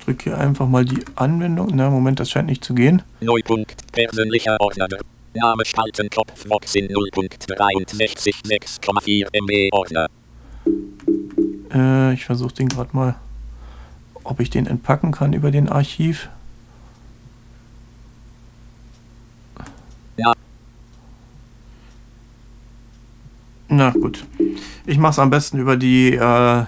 [0.08, 1.70] drücke hier einfach mal die Anwendung.
[1.74, 3.02] Na, Moment, das scheint nicht zu gehen.
[3.20, 4.88] Neupunkt, persönlicher Ordner.
[5.34, 10.08] Name Spaltenkopf Voxin 0.63 6,4 MB Ordner.
[11.72, 13.16] Äh, ich versuche den gerade mal,
[14.24, 16.30] ob ich den entpacken kann über den Archiv.
[20.16, 20.32] Ja.
[23.68, 24.24] Na gut.
[24.86, 26.64] Ich mache es am besten über die äh,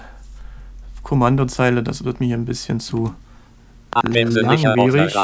[1.02, 1.82] Kommandozeile.
[1.82, 3.14] Das wird mir ein bisschen zu
[4.42, 5.14] langwierig.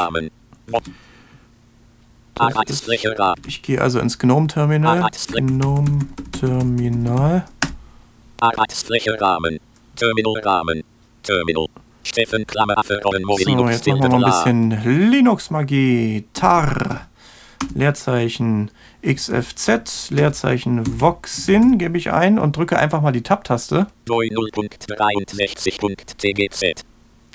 [2.67, 2.87] Ist,
[3.47, 5.07] ich gehe also ins GNOME-Terminal.
[5.33, 7.45] GNOME-Terminal.
[9.19, 9.59] Rahmen.
[9.95, 10.83] Terminal Rahmen.
[11.23, 11.65] Terminal.
[12.03, 13.11] Steffen Klammer für So,
[13.69, 14.69] jetzt machen wir mal ein bisschen
[15.11, 16.25] Linux-Magie.
[16.33, 17.07] Tar.
[17.73, 18.69] Leerzeichen
[19.03, 23.87] XFZ, Leerzeichen Voxin gebe ich ein und drücke einfach mal die Tab-Taste.
[24.07, 26.85] 0.63.tgz.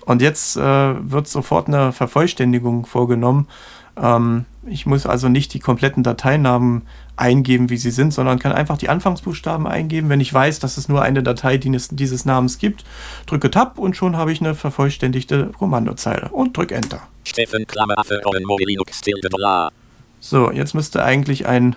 [0.04, 3.48] Und jetzt äh, wird sofort eine Vervollständigung vorgenommen.
[3.96, 6.82] Ähm, ich muss also nicht die kompletten Dateinamen
[7.16, 10.08] eingeben, wie sie sind, sondern kann einfach die Anfangsbuchstaben eingeben.
[10.08, 12.84] Wenn ich weiß, dass es nur eine Datei dieses Namens gibt,
[13.26, 17.00] drücke Tab und schon habe ich eine vervollständigte Kommandozeile und drücke Enter.
[17.24, 17.96] Steffen Klammer
[20.20, 21.76] So, jetzt müsste eigentlich ein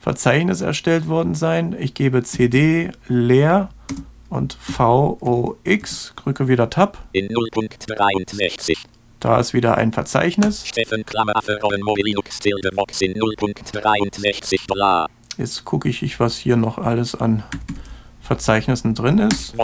[0.00, 1.76] Verzeichnis erstellt worden sein.
[1.78, 3.68] Ich gebe cd leer
[4.32, 6.98] und VOX, drücke wieder Tab.
[7.12, 8.78] In 0.63.
[9.20, 10.66] Da ist wieder ein Verzeichnis.
[10.66, 11.58] Steffen Klammeraffe
[12.02, 15.08] Linux Tildemox in 0.63 Dollar.
[15.36, 17.42] Jetzt gucke ich, was hier noch alles an
[18.20, 19.54] Verzeichnissen drin ist.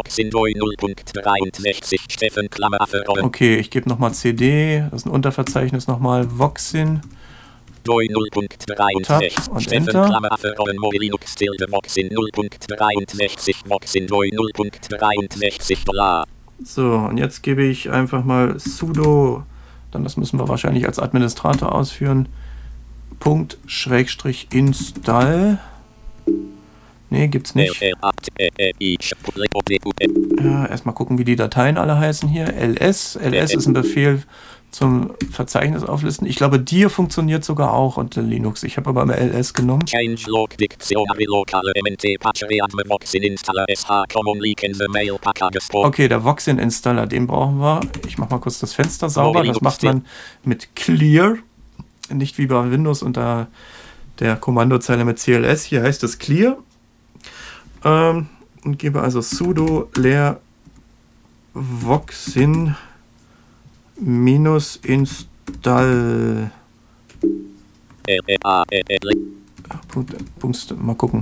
[3.24, 7.00] Okay, ich gebe nochmal CD, das ist ein Unterverzeichnis nochmal, Voxin.
[9.02, 10.20] Tab und Enter.
[16.64, 19.44] So, und jetzt gebe ich einfach mal sudo,
[19.92, 22.28] dann das müssen wir wahrscheinlich als Administrator ausführen,
[23.20, 25.58] Punkt Schrägstrich install.
[27.10, 27.80] Ne, gibt's nicht.
[30.42, 32.52] Ja, erstmal gucken, wie die Dateien alle heißen hier.
[32.52, 33.16] ls.
[33.16, 34.22] ls ist ein Befehl
[34.70, 36.26] zum Verzeichnis auflisten.
[36.26, 38.62] Ich glaube, dir funktioniert sogar auch unter Linux.
[38.62, 39.82] Ich habe aber mal ls genommen.
[45.86, 47.80] Okay, der Voxin Installer, den brauchen wir.
[48.06, 49.42] Ich mache mal kurz das Fenster sauber.
[49.42, 50.04] Das macht man
[50.44, 51.36] mit Clear.
[52.10, 53.48] Nicht wie bei Windows unter
[54.18, 55.64] der Kommandozeile mit CLS.
[55.64, 56.58] Hier heißt es Clear.
[57.84, 58.28] Ähm,
[58.64, 60.40] und gebe also sudo leer
[61.54, 62.76] voxin
[64.00, 66.50] minus install.
[69.88, 71.20] Punkt, Punkt, mal gucken.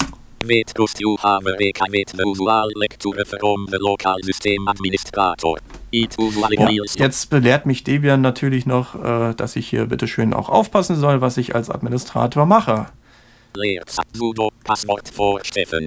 [6.98, 10.96] Ja, jetzt belehrt mich Debian natürlich noch, äh, dass ich hier bitte schön auch aufpassen
[10.96, 12.86] soll, was ich als Administrator mache.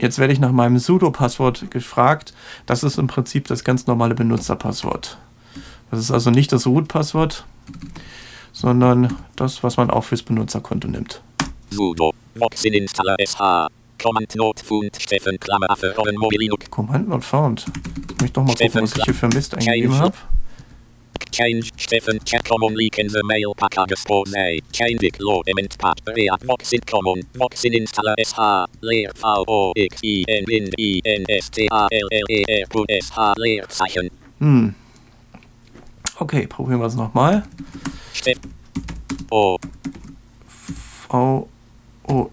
[0.02, 2.34] Jetzt werde ich nach meinem Sudo-Passwort gefragt.
[2.65, 5.17] Das ist im Prinzip das ganz normale Benutzerpasswort.
[5.91, 7.45] Das ist also nicht das Root-Passwort,
[8.54, 11.21] sondern das, was man auch fürs Benutzerkonto nimmt.
[11.71, 13.67] Sudo, Voxin installer SH,
[14.02, 16.69] Command Not Found, Steffen Klammer für Mobilinux.
[16.69, 17.65] Command Not Found.
[18.12, 20.15] Ich möchte doch mal gucken, was ich hier für Mist eingegeben habe.
[21.32, 24.34] Change Steffen check common leak in the mail package expose
[24.71, 28.34] change it load element pack react voxin common voxin installer sh
[28.82, 30.45] layer v o x i n
[30.78, 34.10] i n s t a l l e r s h layer Zeichen.
[34.39, 34.73] Hm,
[36.19, 37.43] Okay, probieren wir es nochmal.
[39.29, 39.58] O.
[41.08, 41.47] V
[42.08, 42.29] O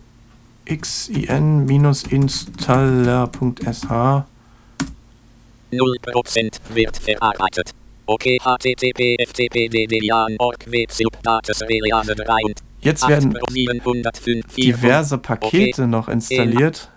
[0.65, 3.87] X I N minus installer.sh
[5.73, 7.75] 0% wird verarbeitet.
[8.07, 10.65] Okay, HTTP, FTP, DDIAN, org,
[11.23, 13.37] Dates, 3 und Jetzt werden
[14.57, 15.87] diverse Pakete okay.
[15.87, 16.89] noch installiert.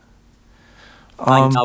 [1.25, 1.55] Ähm,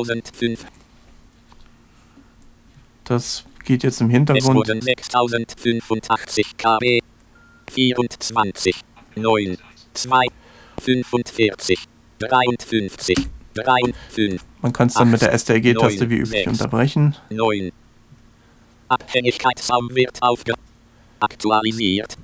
[3.04, 4.44] das geht jetzt im Hintergrund.
[4.44, 7.00] Es wurden 6085 KB,
[7.70, 8.77] 24,
[9.16, 9.59] 9,
[9.94, 10.27] 2,
[10.81, 11.79] 45,
[12.18, 13.18] 53,
[13.55, 14.44] 3, 5.
[14.62, 17.16] Man kann es dann mit der STRG-Taste wie üblich 6, unterbrechen.
[17.31, 17.72] 9.
[18.88, 20.55] Abhängigkeitsraum wird aufge
[21.20, 22.16] aktualisiert.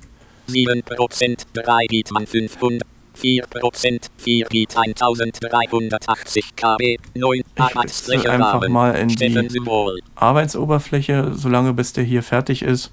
[0.49, 2.90] 7% 3 geht man 500.
[3.19, 9.61] 4%, 4 Bit 1380 KB, 9 Arbeitsfläche einfach mal in die
[10.15, 12.91] Arbeitsoberfläche, solange bis der hier fertig ist.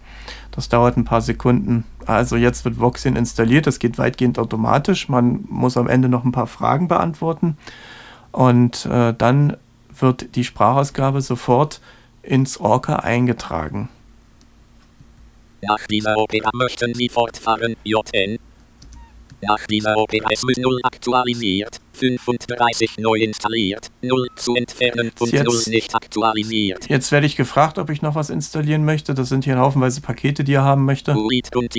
[0.51, 1.85] Das dauert ein paar Sekunden.
[2.07, 5.09] Also jetzt wird Voxin installiert, das geht weitgehend automatisch.
[5.09, 7.57] Man muss am Ende noch ein paar Fragen beantworten
[8.33, 9.57] und äh, dann
[10.01, 11.81] wird die Sprachausgabe sofort
[12.23, 13.89] ins Orca eingetragen.
[15.61, 18.39] Nach dieser Opera möchten Sie fortfahren, JN.
[19.41, 25.95] Nach dieser OPS 0 aktualisiert, 35 neu installiert, 0 zu entfernen und jetzt, 0 nicht
[25.95, 26.89] aktualisiert.
[26.89, 29.15] Jetzt werde ich gefragt, ob ich noch was installieren möchte.
[29.15, 31.13] Das sind hier haufenweise Pakete, die er haben möchte.
[31.15, 31.73] Read und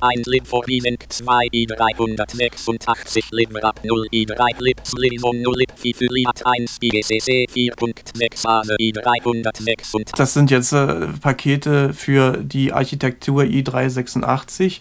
[0.00, 5.70] 1 lib for 2 i 386 lib rap 0 i 3 lib slim 0 lib
[5.76, 10.12] fifiliat 1 igcc 4.6 i 386.
[10.16, 14.80] Das sind jetzt äh, Pakete für die Architektur i386.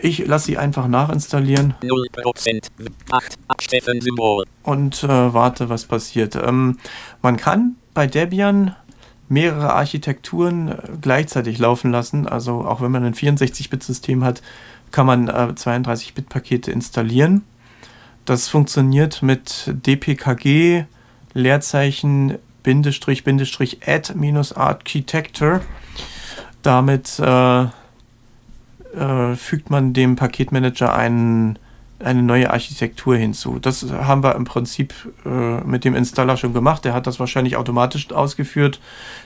[0.00, 1.74] Ich lasse sie einfach nachinstallieren.
[1.82, 2.68] 0%.
[3.10, 3.38] 8.
[3.48, 4.44] Absteffen-Symbol.
[4.62, 6.36] Und äh, warte, was passiert.
[6.36, 6.78] Ähm,
[7.20, 8.76] man kann bei Debian
[9.28, 12.26] mehrere Architekturen äh, gleichzeitig laufen lassen.
[12.26, 14.42] Also auch wenn man ein 64-Bit-System hat,
[14.90, 17.42] kann man äh, 32-Bit-Pakete installieren.
[18.24, 20.86] Das funktioniert mit dpkg
[21.34, 25.62] Leerzeichen Bindestrich Bindestrich add minus architecture.
[26.62, 27.66] Damit äh,
[28.94, 31.58] äh, fügt man dem Paketmanager einen
[32.00, 33.58] eine neue Architektur hinzu.
[33.58, 36.84] Das haben wir im Prinzip äh, mit dem Installer schon gemacht.
[36.84, 38.80] Der hat das wahrscheinlich automatisch ausgeführt,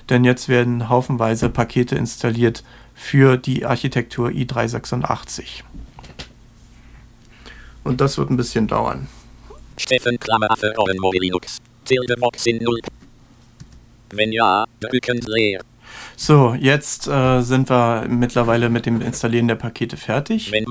[0.09, 5.63] denn jetzt werden haufenweise Pakete installiert für die Architektur i386.
[7.85, 9.09] Und das wird ein bisschen dauern.
[9.77, 10.73] Steffen Klammer für
[11.21, 11.59] Linux.
[11.85, 12.81] Tilde in 0.
[14.11, 15.61] Wenn ja, drücken leer.
[16.25, 20.53] So, jetzt äh, sind wir mittlerweile mit dem Installieren der Pakete fertig.
[20.53, 20.66] Wenn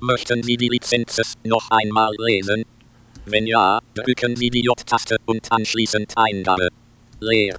[0.00, 2.64] möchten Sie die Lizenzen noch einmal lesen?
[3.26, 6.68] Wenn ja, drücken Sie die J-Taste und anschließend Eingabe.
[7.18, 7.56] Leer.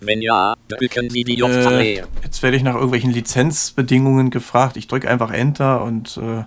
[0.00, 4.76] Wenn ja, drücken Sie die J-Taste äh, Jetzt werde ich nach irgendwelchen Lizenzbedingungen gefragt.
[4.76, 6.18] Ich drücke einfach Enter und.
[6.18, 6.44] Äh,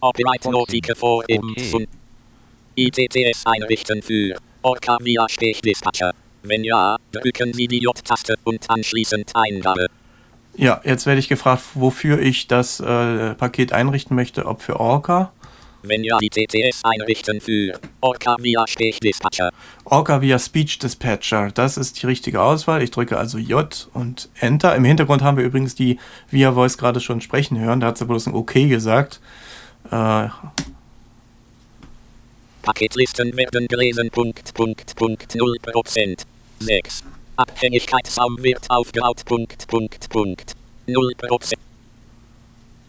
[0.00, 1.54] Operate Notike vor im
[2.76, 6.14] ITTS einrichten für Orca via Sprechdispatcher.
[6.42, 9.86] Wenn ja, drücken Sie die J-Taste und anschließend Eingabe.
[10.56, 15.32] Ja, jetzt werde ich gefragt, wofür ich das äh, Paket einrichten möchte, ob für Orca.
[15.82, 19.50] Wenn ja, die TTS einrichten für Orca via Speech Dispatcher.
[19.84, 22.82] Orca via Speech Dispatcher, das ist die richtige Auswahl.
[22.82, 24.74] Ich drücke also J und Enter.
[24.76, 27.80] Im Hintergrund haben wir übrigens die Via Voice gerade schon sprechen hören.
[27.80, 29.20] Da hat sie bloß ein OK gesagt.
[29.90, 30.28] Äh,
[32.70, 34.10] Paketlisten werden gelesen.
[34.10, 36.24] Punkt, Punkt, Punkt, 0%.
[36.60, 37.02] 6.
[37.34, 39.24] Abhängigkeitsraum wird aufgebaut.
[39.24, 40.54] Punkt, Punkt, Punkt.
[40.86, 41.54] 0%.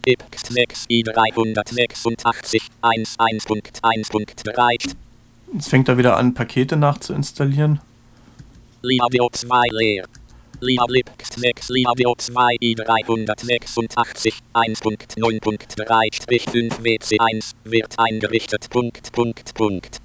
[0.06, 4.96] IPX 6 i386 11.1.3.
[5.54, 7.80] Jetzt fängt er wieder an, Pakete nachzuinstallieren.
[8.84, 10.06] Liavio 2 leer.
[10.64, 18.70] Liablipx 6 Liavio 2 i386 1.9.3-5 WC1 wird eingerichtet.
[18.70, 20.00] Punkt, Punkt, Punkt.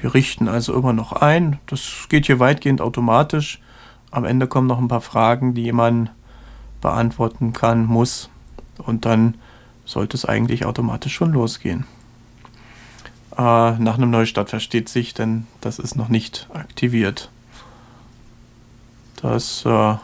[0.00, 1.58] Wir richten also immer noch ein.
[1.66, 3.60] Das geht hier weitgehend automatisch.
[4.10, 6.08] Am Ende kommen noch ein paar Fragen, die man
[6.80, 8.30] beantworten kann, muss.
[8.78, 9.34] Und dann
[9.84, 11.84] sollte es eigentlich automatisch schon losgehen.
[13.36, 17.28] Äh, nach einem Neustart versteht sich, denn das ist noch nicht aktiviert.
[19.24, 19.64] Das.
[19.64, 19.96] Äh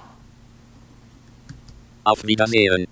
[2.05, 2.87] Auf Wiedersehen.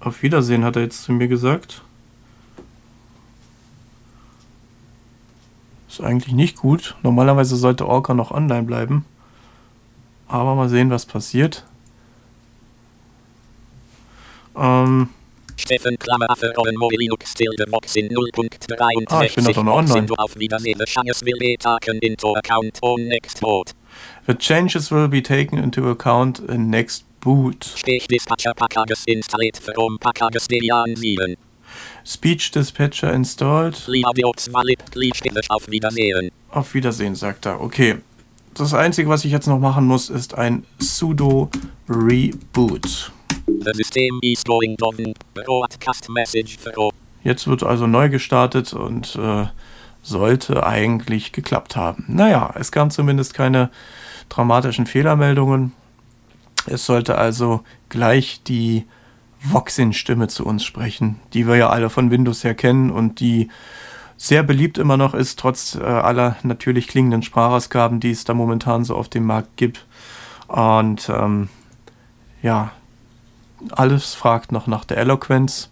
[0.00, 1.82] Auf Wiedersehen hat er jetzt zu mir gesagt.
[5.86, 6.96] Ist eigentlich nicht gut.
[7.02, 9.04] Normalerweise sollte Orca noch online bleiben.
[10.28, 11.66] Aber mal sehen, was passiert.
[14.56, 15.10] Ähm.
[15.56, 20.06] Steffen Klammer für Rollenmore Linux Tilde Vox in 0.63 ah, ich bin doch noch online.
[20.16, 23.72] auf Wiedersehen Changes will be taken into account on next boot.
[24.26, 27.64] The changes will be taken into account in next boot.
[27.64, 31.36] Speech Dispatcher Packages installiert from Packages Debian 7.
[32.04, 33.74] Speech Dispatcher installed.
[35.48, 36.30] Auf Wiedersehen.
[36.50, 37.60] Auf Wiedersehen, sagt er.
[37.60, 37.96] Okay.
[38.54, 41.48] Das Einzige, was ich jetzt noch machen muss, ist ein sudo
[41.88, 43.12] Reboot.
[47.24, 49.46] Jetzt wird also neu gestartet und äh,
[50.02, 52.04] sollte eigentlich geklappt haben.
[52.08, 53.70] Naja, es kam zumindest keine
[54.28, 55.72] dramatischen Fehlermeldungen.
[56.66, 58.84] Es sollte also gleich die
[59.40, 63.48] Voxin-Stimme zu uns sprechen, die wir ja alle von Windows her kennen und die
[64.16, 68.84] sehr beliebt immer noch ist, trotz äh, aller natürlich klingenden Sprachausgaben, die es da momentan
[68.84, 69.84] so auf dem Markt gibt.
[70.46, 71.48] Und ähm,
[72.40, 72.70] ja,
[73.70, 75.70] alles fragt noch nach der Eloquenz,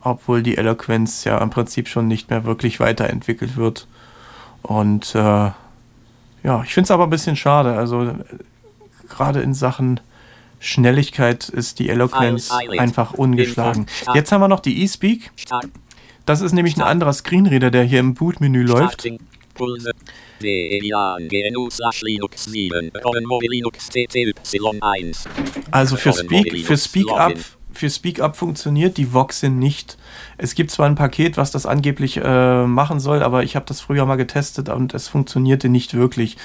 [0.00, 3.86] obwohl die Eloquenz ja im Prinzip schon nicht mehr wirklich weiterentwickelt wird.
[4.62, 5.50] Und äh,
[6.42, 7.76] ja, ich finde es aber ein bisschen schade.
[7.76, 8.12] Also
[9.08, 10.00] gerade in Sachen
[10.58, 13.86] Schnelligkeit ist die Eloquenz einfach ungeschlagen.
[14.14, 15.30] Jetzt haben wir noch die eSpeak.
[16.24, 19.08] Das ist nämlich ein anderer Screenreader, der hier im Boot-Menü läuft.
[25.70, 27.34] Also für Speak, für Speak Up,
[27.72, 29.96] für Speak Up funktioniert die Voxin nicht.
[30.38, 33.80] Es gibt zwar ein Paket, was das angeblich äh, machen soll, aber ich habe das
[33.80, 36.36] früher mal getestet und es funktionierte nicht wirklich.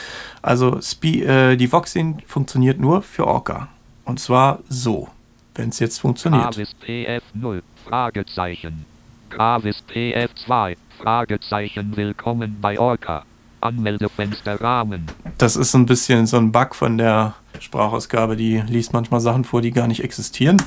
[0.41, 3.69] Also Spe äh, die Voxin funktioniert nur für Orca.
[4.05, 5.09] Und zwar so,
[5.55, 6.43] wenn es jetzt funktioniert.
[6.43, 8.85] Gravis PF0, Fragezeichen.
[9.29, 13.25] Gravis PF2, Fragezeichen, willkommen bei Orca.
[13.61, 15.05] Anmeldefenster Rahmen.
[15.37, 19.61] Das ist ein bisschen so ein Bug von der Sprachausgabe, die liest manchmal Sachen vor,
[19.61, 20.61] die gar nicht existieren.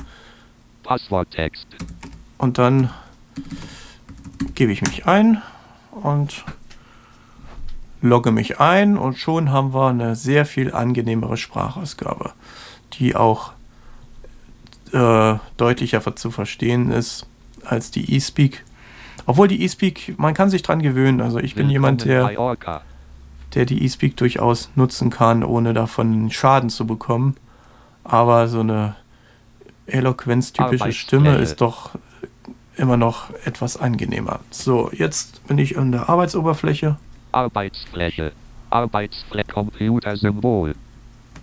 [0.83, 1.67] Passworttext.
[2.37, 2.89] Und dann
[4.55, 5.41] gebe ich mich ein
[5.91, 6.43] und
[8.01, 12.33] logge mich ein und schon haben wir eine sehr viel angenehmere Sprachausgabe,
[12.93, 13.53] die auch
[14.91, 17.27] äh, deutlicher zu verstehen ist
[17.63, 18.63] als die eSpeak.
[19.31, 21.21] Obwohl die eSpeak, man kann sich dran gewöhnen.
[21.21, 22.57] Also ich bin Willkommen jemand, der,
[23.55, 27.37] der die eSpeak durchaus nutzen kann, ohne davon Schaden zu bekommen.
[28.03, 28.97] aber so eine
[29.87, 31.91] eloquenztypische Stimme ist doch
[32.75, 34.41] immer noch etwas angenehmer.
[34.49, 36.97] So, jetzt bin ich an der Arbeitsoberfläche.
[37.31, 38.33] Arbeitsfläche.
[38.69, 40.75] Arbeitsfläche Computer-Symbol.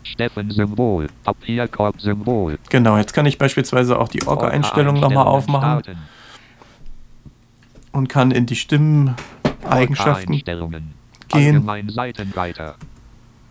[0.03, 1.07] Steffen-Symbol.
[1.25, 2.59] Papierkorb-Symbol.
[2.69, 5.81] Genau, jetzt kann ich beispielsweise auch die Orga-Einstellung nochmal aufmachen.
[5.81, 6.18] Starten.
[7.99, 10.41] Und kann in die Stimmeneigenschaften
[11.29, 11.69] gehen.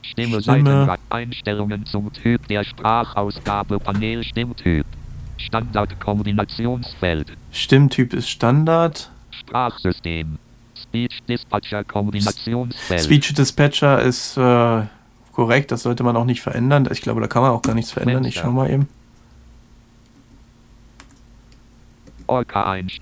[0.02, 0.98] Stimme, Stimme.
[1.10, 4.86] Einstellungen zum Typ der Sprachausgabe Panel Stimmtyp.
[5.36, 7.34] Standard Kombinationsfeld.
[7.52, 9.12] Stimmtyp ist Standard.
[9.32, 10.38] Sprachsystem.
[10.82, 13.02] Speech Dispatcher Kombinationsfeld.
[13.02, 14.84] Speech Dispatcher ist äh,
[15.34, 16.88] korrekt, das sollte man auch nicht verändern.
[16.90, 18.24] Ich glaube, da kann man auch gar nichts verändern.
[18.24, 18.78] Ich schau mal eben.
[18.78, 18.98] Orca einstellen.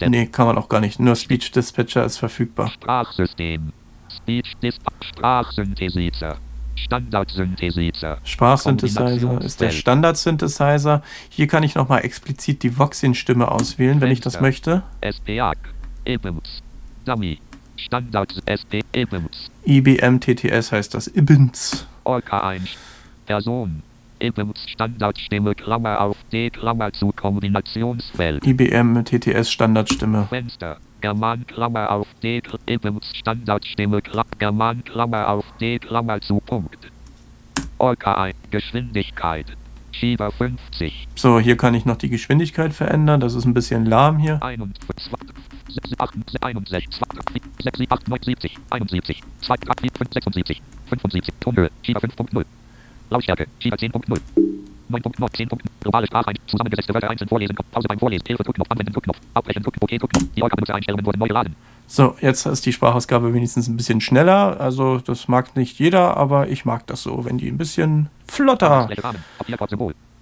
[0.09, 0.99] Nee, kann man auch gar nicht.
[0.99, 2.69] Nur Speech Dispatcher ist verfügbar.
[2.69, 3.73] Sprachsystem.
[4.09, 4.95] Speech Dispatcher.
[5.03, 6.37] Sprachsynthesizer.
[6.75, 8.19] Standard-Synthesizer.
[8.23, 11.01] Sprachsynthesizer ist der Standard-Synthesizer.
[11.29, 14.83] Hier kann ich nochmal explizit die Voxin-Stimme auswählen, wenn ich das möchte.
[15.03, 15.57] SPAC,
[16.05, 16.61] IBIMS,
[17.05, 17.39] Dummy,
[17.77, 19.49] Standard SP, IBIMS.
[19.65, 21.87] IBM TTS heißt das, IBIMS.
[22.03, 22.77] Orca 1,
[23.25, 23.81] Person,
[24.19, 28.45] IBIMS Standardstimme, Klammer auf D, Klammer zu Kombinationsfeld.
[28.45, 30.27] IBM TTS Standardstimme.
[30.29, 30.77] Fenster.
[31.01, 34.01] German Klammer auf D Ibims Standardstimme
[34.39, 36.91] German Klammer auf D Klammer zu Punkt.
[37.77, 39.45] Orca 1 Geschwindigkeit.
[39.91, 41.07] Schieber 50.
[41.15, 43.19] So, hier kann ich noch die Geschwindigkeit verändern.
[43.19, 44.41] Das ist ein bisschen lahm hier.
[44.41, 45.11] 61,
[46.41, 46.89] 61,
[47.63, 52.45] 76, 78, 71, 76, 75, Tonhöhe, Schieber 5.0.
[53.09, 54.19] Lautstärke, Schieber 10.0.
[54.89, 55.69] 9.9, 10 Punkten.
[55.81, 56.33] Globale Sprache.
[56.47, 57.55] Zusammengesetzte Wörter einzeln vorlesen.
[57.71, 58.25] Pause beim Vorlesen.
[58.27, 58.69] Hilfe Druckknopf.
[58.69, 59.17] Anwenden Druckknopf.
[59.33, 59.73] Abbrechen Druck.
[59.79, 60.25] OK Druckknopf.
[60.35, 61.55] Die Orga-Benutzereinstellungen wurden neu geladen.
[61.87, 64.59] So, jetzt ist die Sprachausgabe wenigstens ein bisschen schneller.
[64.59, 68.89] Also das mag nicht jeder, aber ich mag das so, wenn die ein bisschen flotter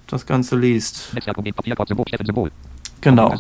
[0.08, 1.16] das Ganze liest.
[3.02, 3.36] Genau.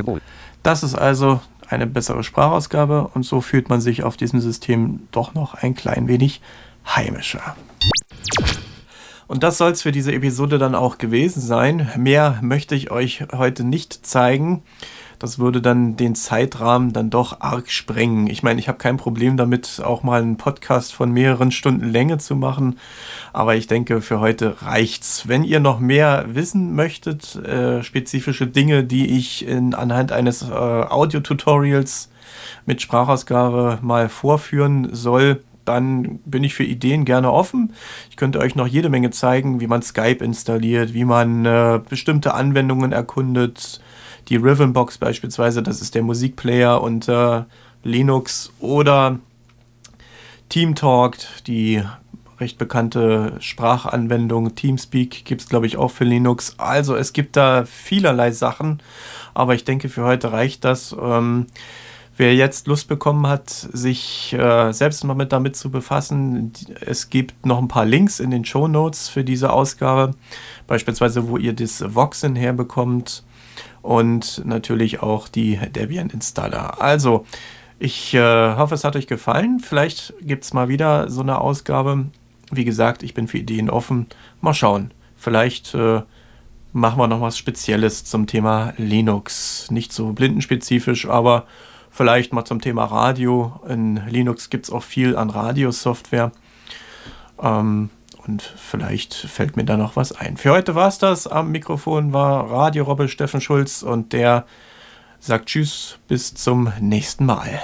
[0.64, 5.34] Das ist also eine bessere Sprachausgabe und so fühlt man sich auf diesem System doch
[5.34, 6.42] noch ein klein wenig
[6.86, 7.56] heimischer.
[9.34, 11.90] Und das soll es für diese Episode dann auch gewesen sein.
[11.98, 14.62] Mehr möchte ich euch heute nicht zeigen.
[15.18, 18.28] Das würde dann den Zeitrahmen dann doch arg sprengen.
[18.28, 22.20] Ich meine, ich habe kein Problem damit, auch mal einen Podcast von mehreren Stunden Länge
[22.20, 22.78] zu machen.
[23.32, 25.28] Aber ich denke, für heute reicht's.
[25.28, 30.54] Wenn ihr noch mehr wissen möchtet, äh, spezifische Dinge, die ich in, anhand eines äh,
[30.54, 32.12] Audio-Tutorials
[32.68, 37.74] mit Sprachausgabe mal vorführen soll, dann bin ich für Ideen gerne offen.
[38.10, 42.34] Ich könnte euch noch jede Menge zeigen, wie man Skype installiert, wie man äh, bestimmte
[42.34, 43.82] Anwendungen erkundet.
[44.30, 47.48] Die Rhythmbox beispielsweise, das ist der Musikplayer unter
[47.84, 49.20] Linux oder
[50.50, 51.84] TeamTalk, die
[52.40, 54.56] recht bekannte Sprachanwendung.
[54.56, 56.56] Teamspeak gibt es, glaube ich, auch für Linux.
[56.58, 58.82] Also es gibt da vielerlei Sachen,
[59.34, 60.96] aber ich denke, für heute reicht das.
[61.00, 61.48] Ähm,
[62.16, 67.44] Wer jetzt Lust bekommen hat, sich äh, selbst mal mit damit zu befassen, es gibt
[67.44, 70.12] noch ein paar Links in den Show Notes für diese Ausgabe,
[70.68, 73.24] beispielsweise wo ihr das Voxen herbekommt
[73.82, 76.80] und natürlich auch die Debian Installer.
[76.80, 77.26] Also,
[77.80, 79.60] ich äh, hoffe, es hat euch gefallen.
[79.60, 82.06] Vielleicht gibt es mal wieder so eine Ausgabe.
[82.52, 84.06] Wie gesagt, ich bin für Ideen offen.
[84.40, 84.92] Mal schauen.
[85.18, 86.04] Vielleicht äh,
[86.72, 89.72] machen wir noch was Spezielles zum Thema Linux.
[89.72, 91.46] Nicht so blindenspezifisch, aber
[91.96, 93.62] Vielleicht mal zum Thema Radio.
[93.70, 96.32] In Linux gibt es auch viel an Radiosoftware.
[97.40, 97.92] Ähm,
[98.26, 100.38] und vielleicht fällt mir da noch was ein.
[100.38, 101.28] Für heute war es das.
[101.28, 104.46] Am Mikrofon war Radio Robbe Steffen Schulz und der
[105.20, 107.62] sagt Tschüss, bis zum nächsten Mal.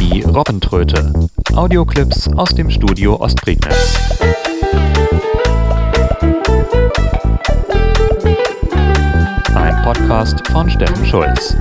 [0.00, 1.12] Die Robbentröte.
[1.54, 3.96] Audioclips aus dem Studio Ostprignitz.
[9.82, 11.56] Podcast von Steffen Schulz.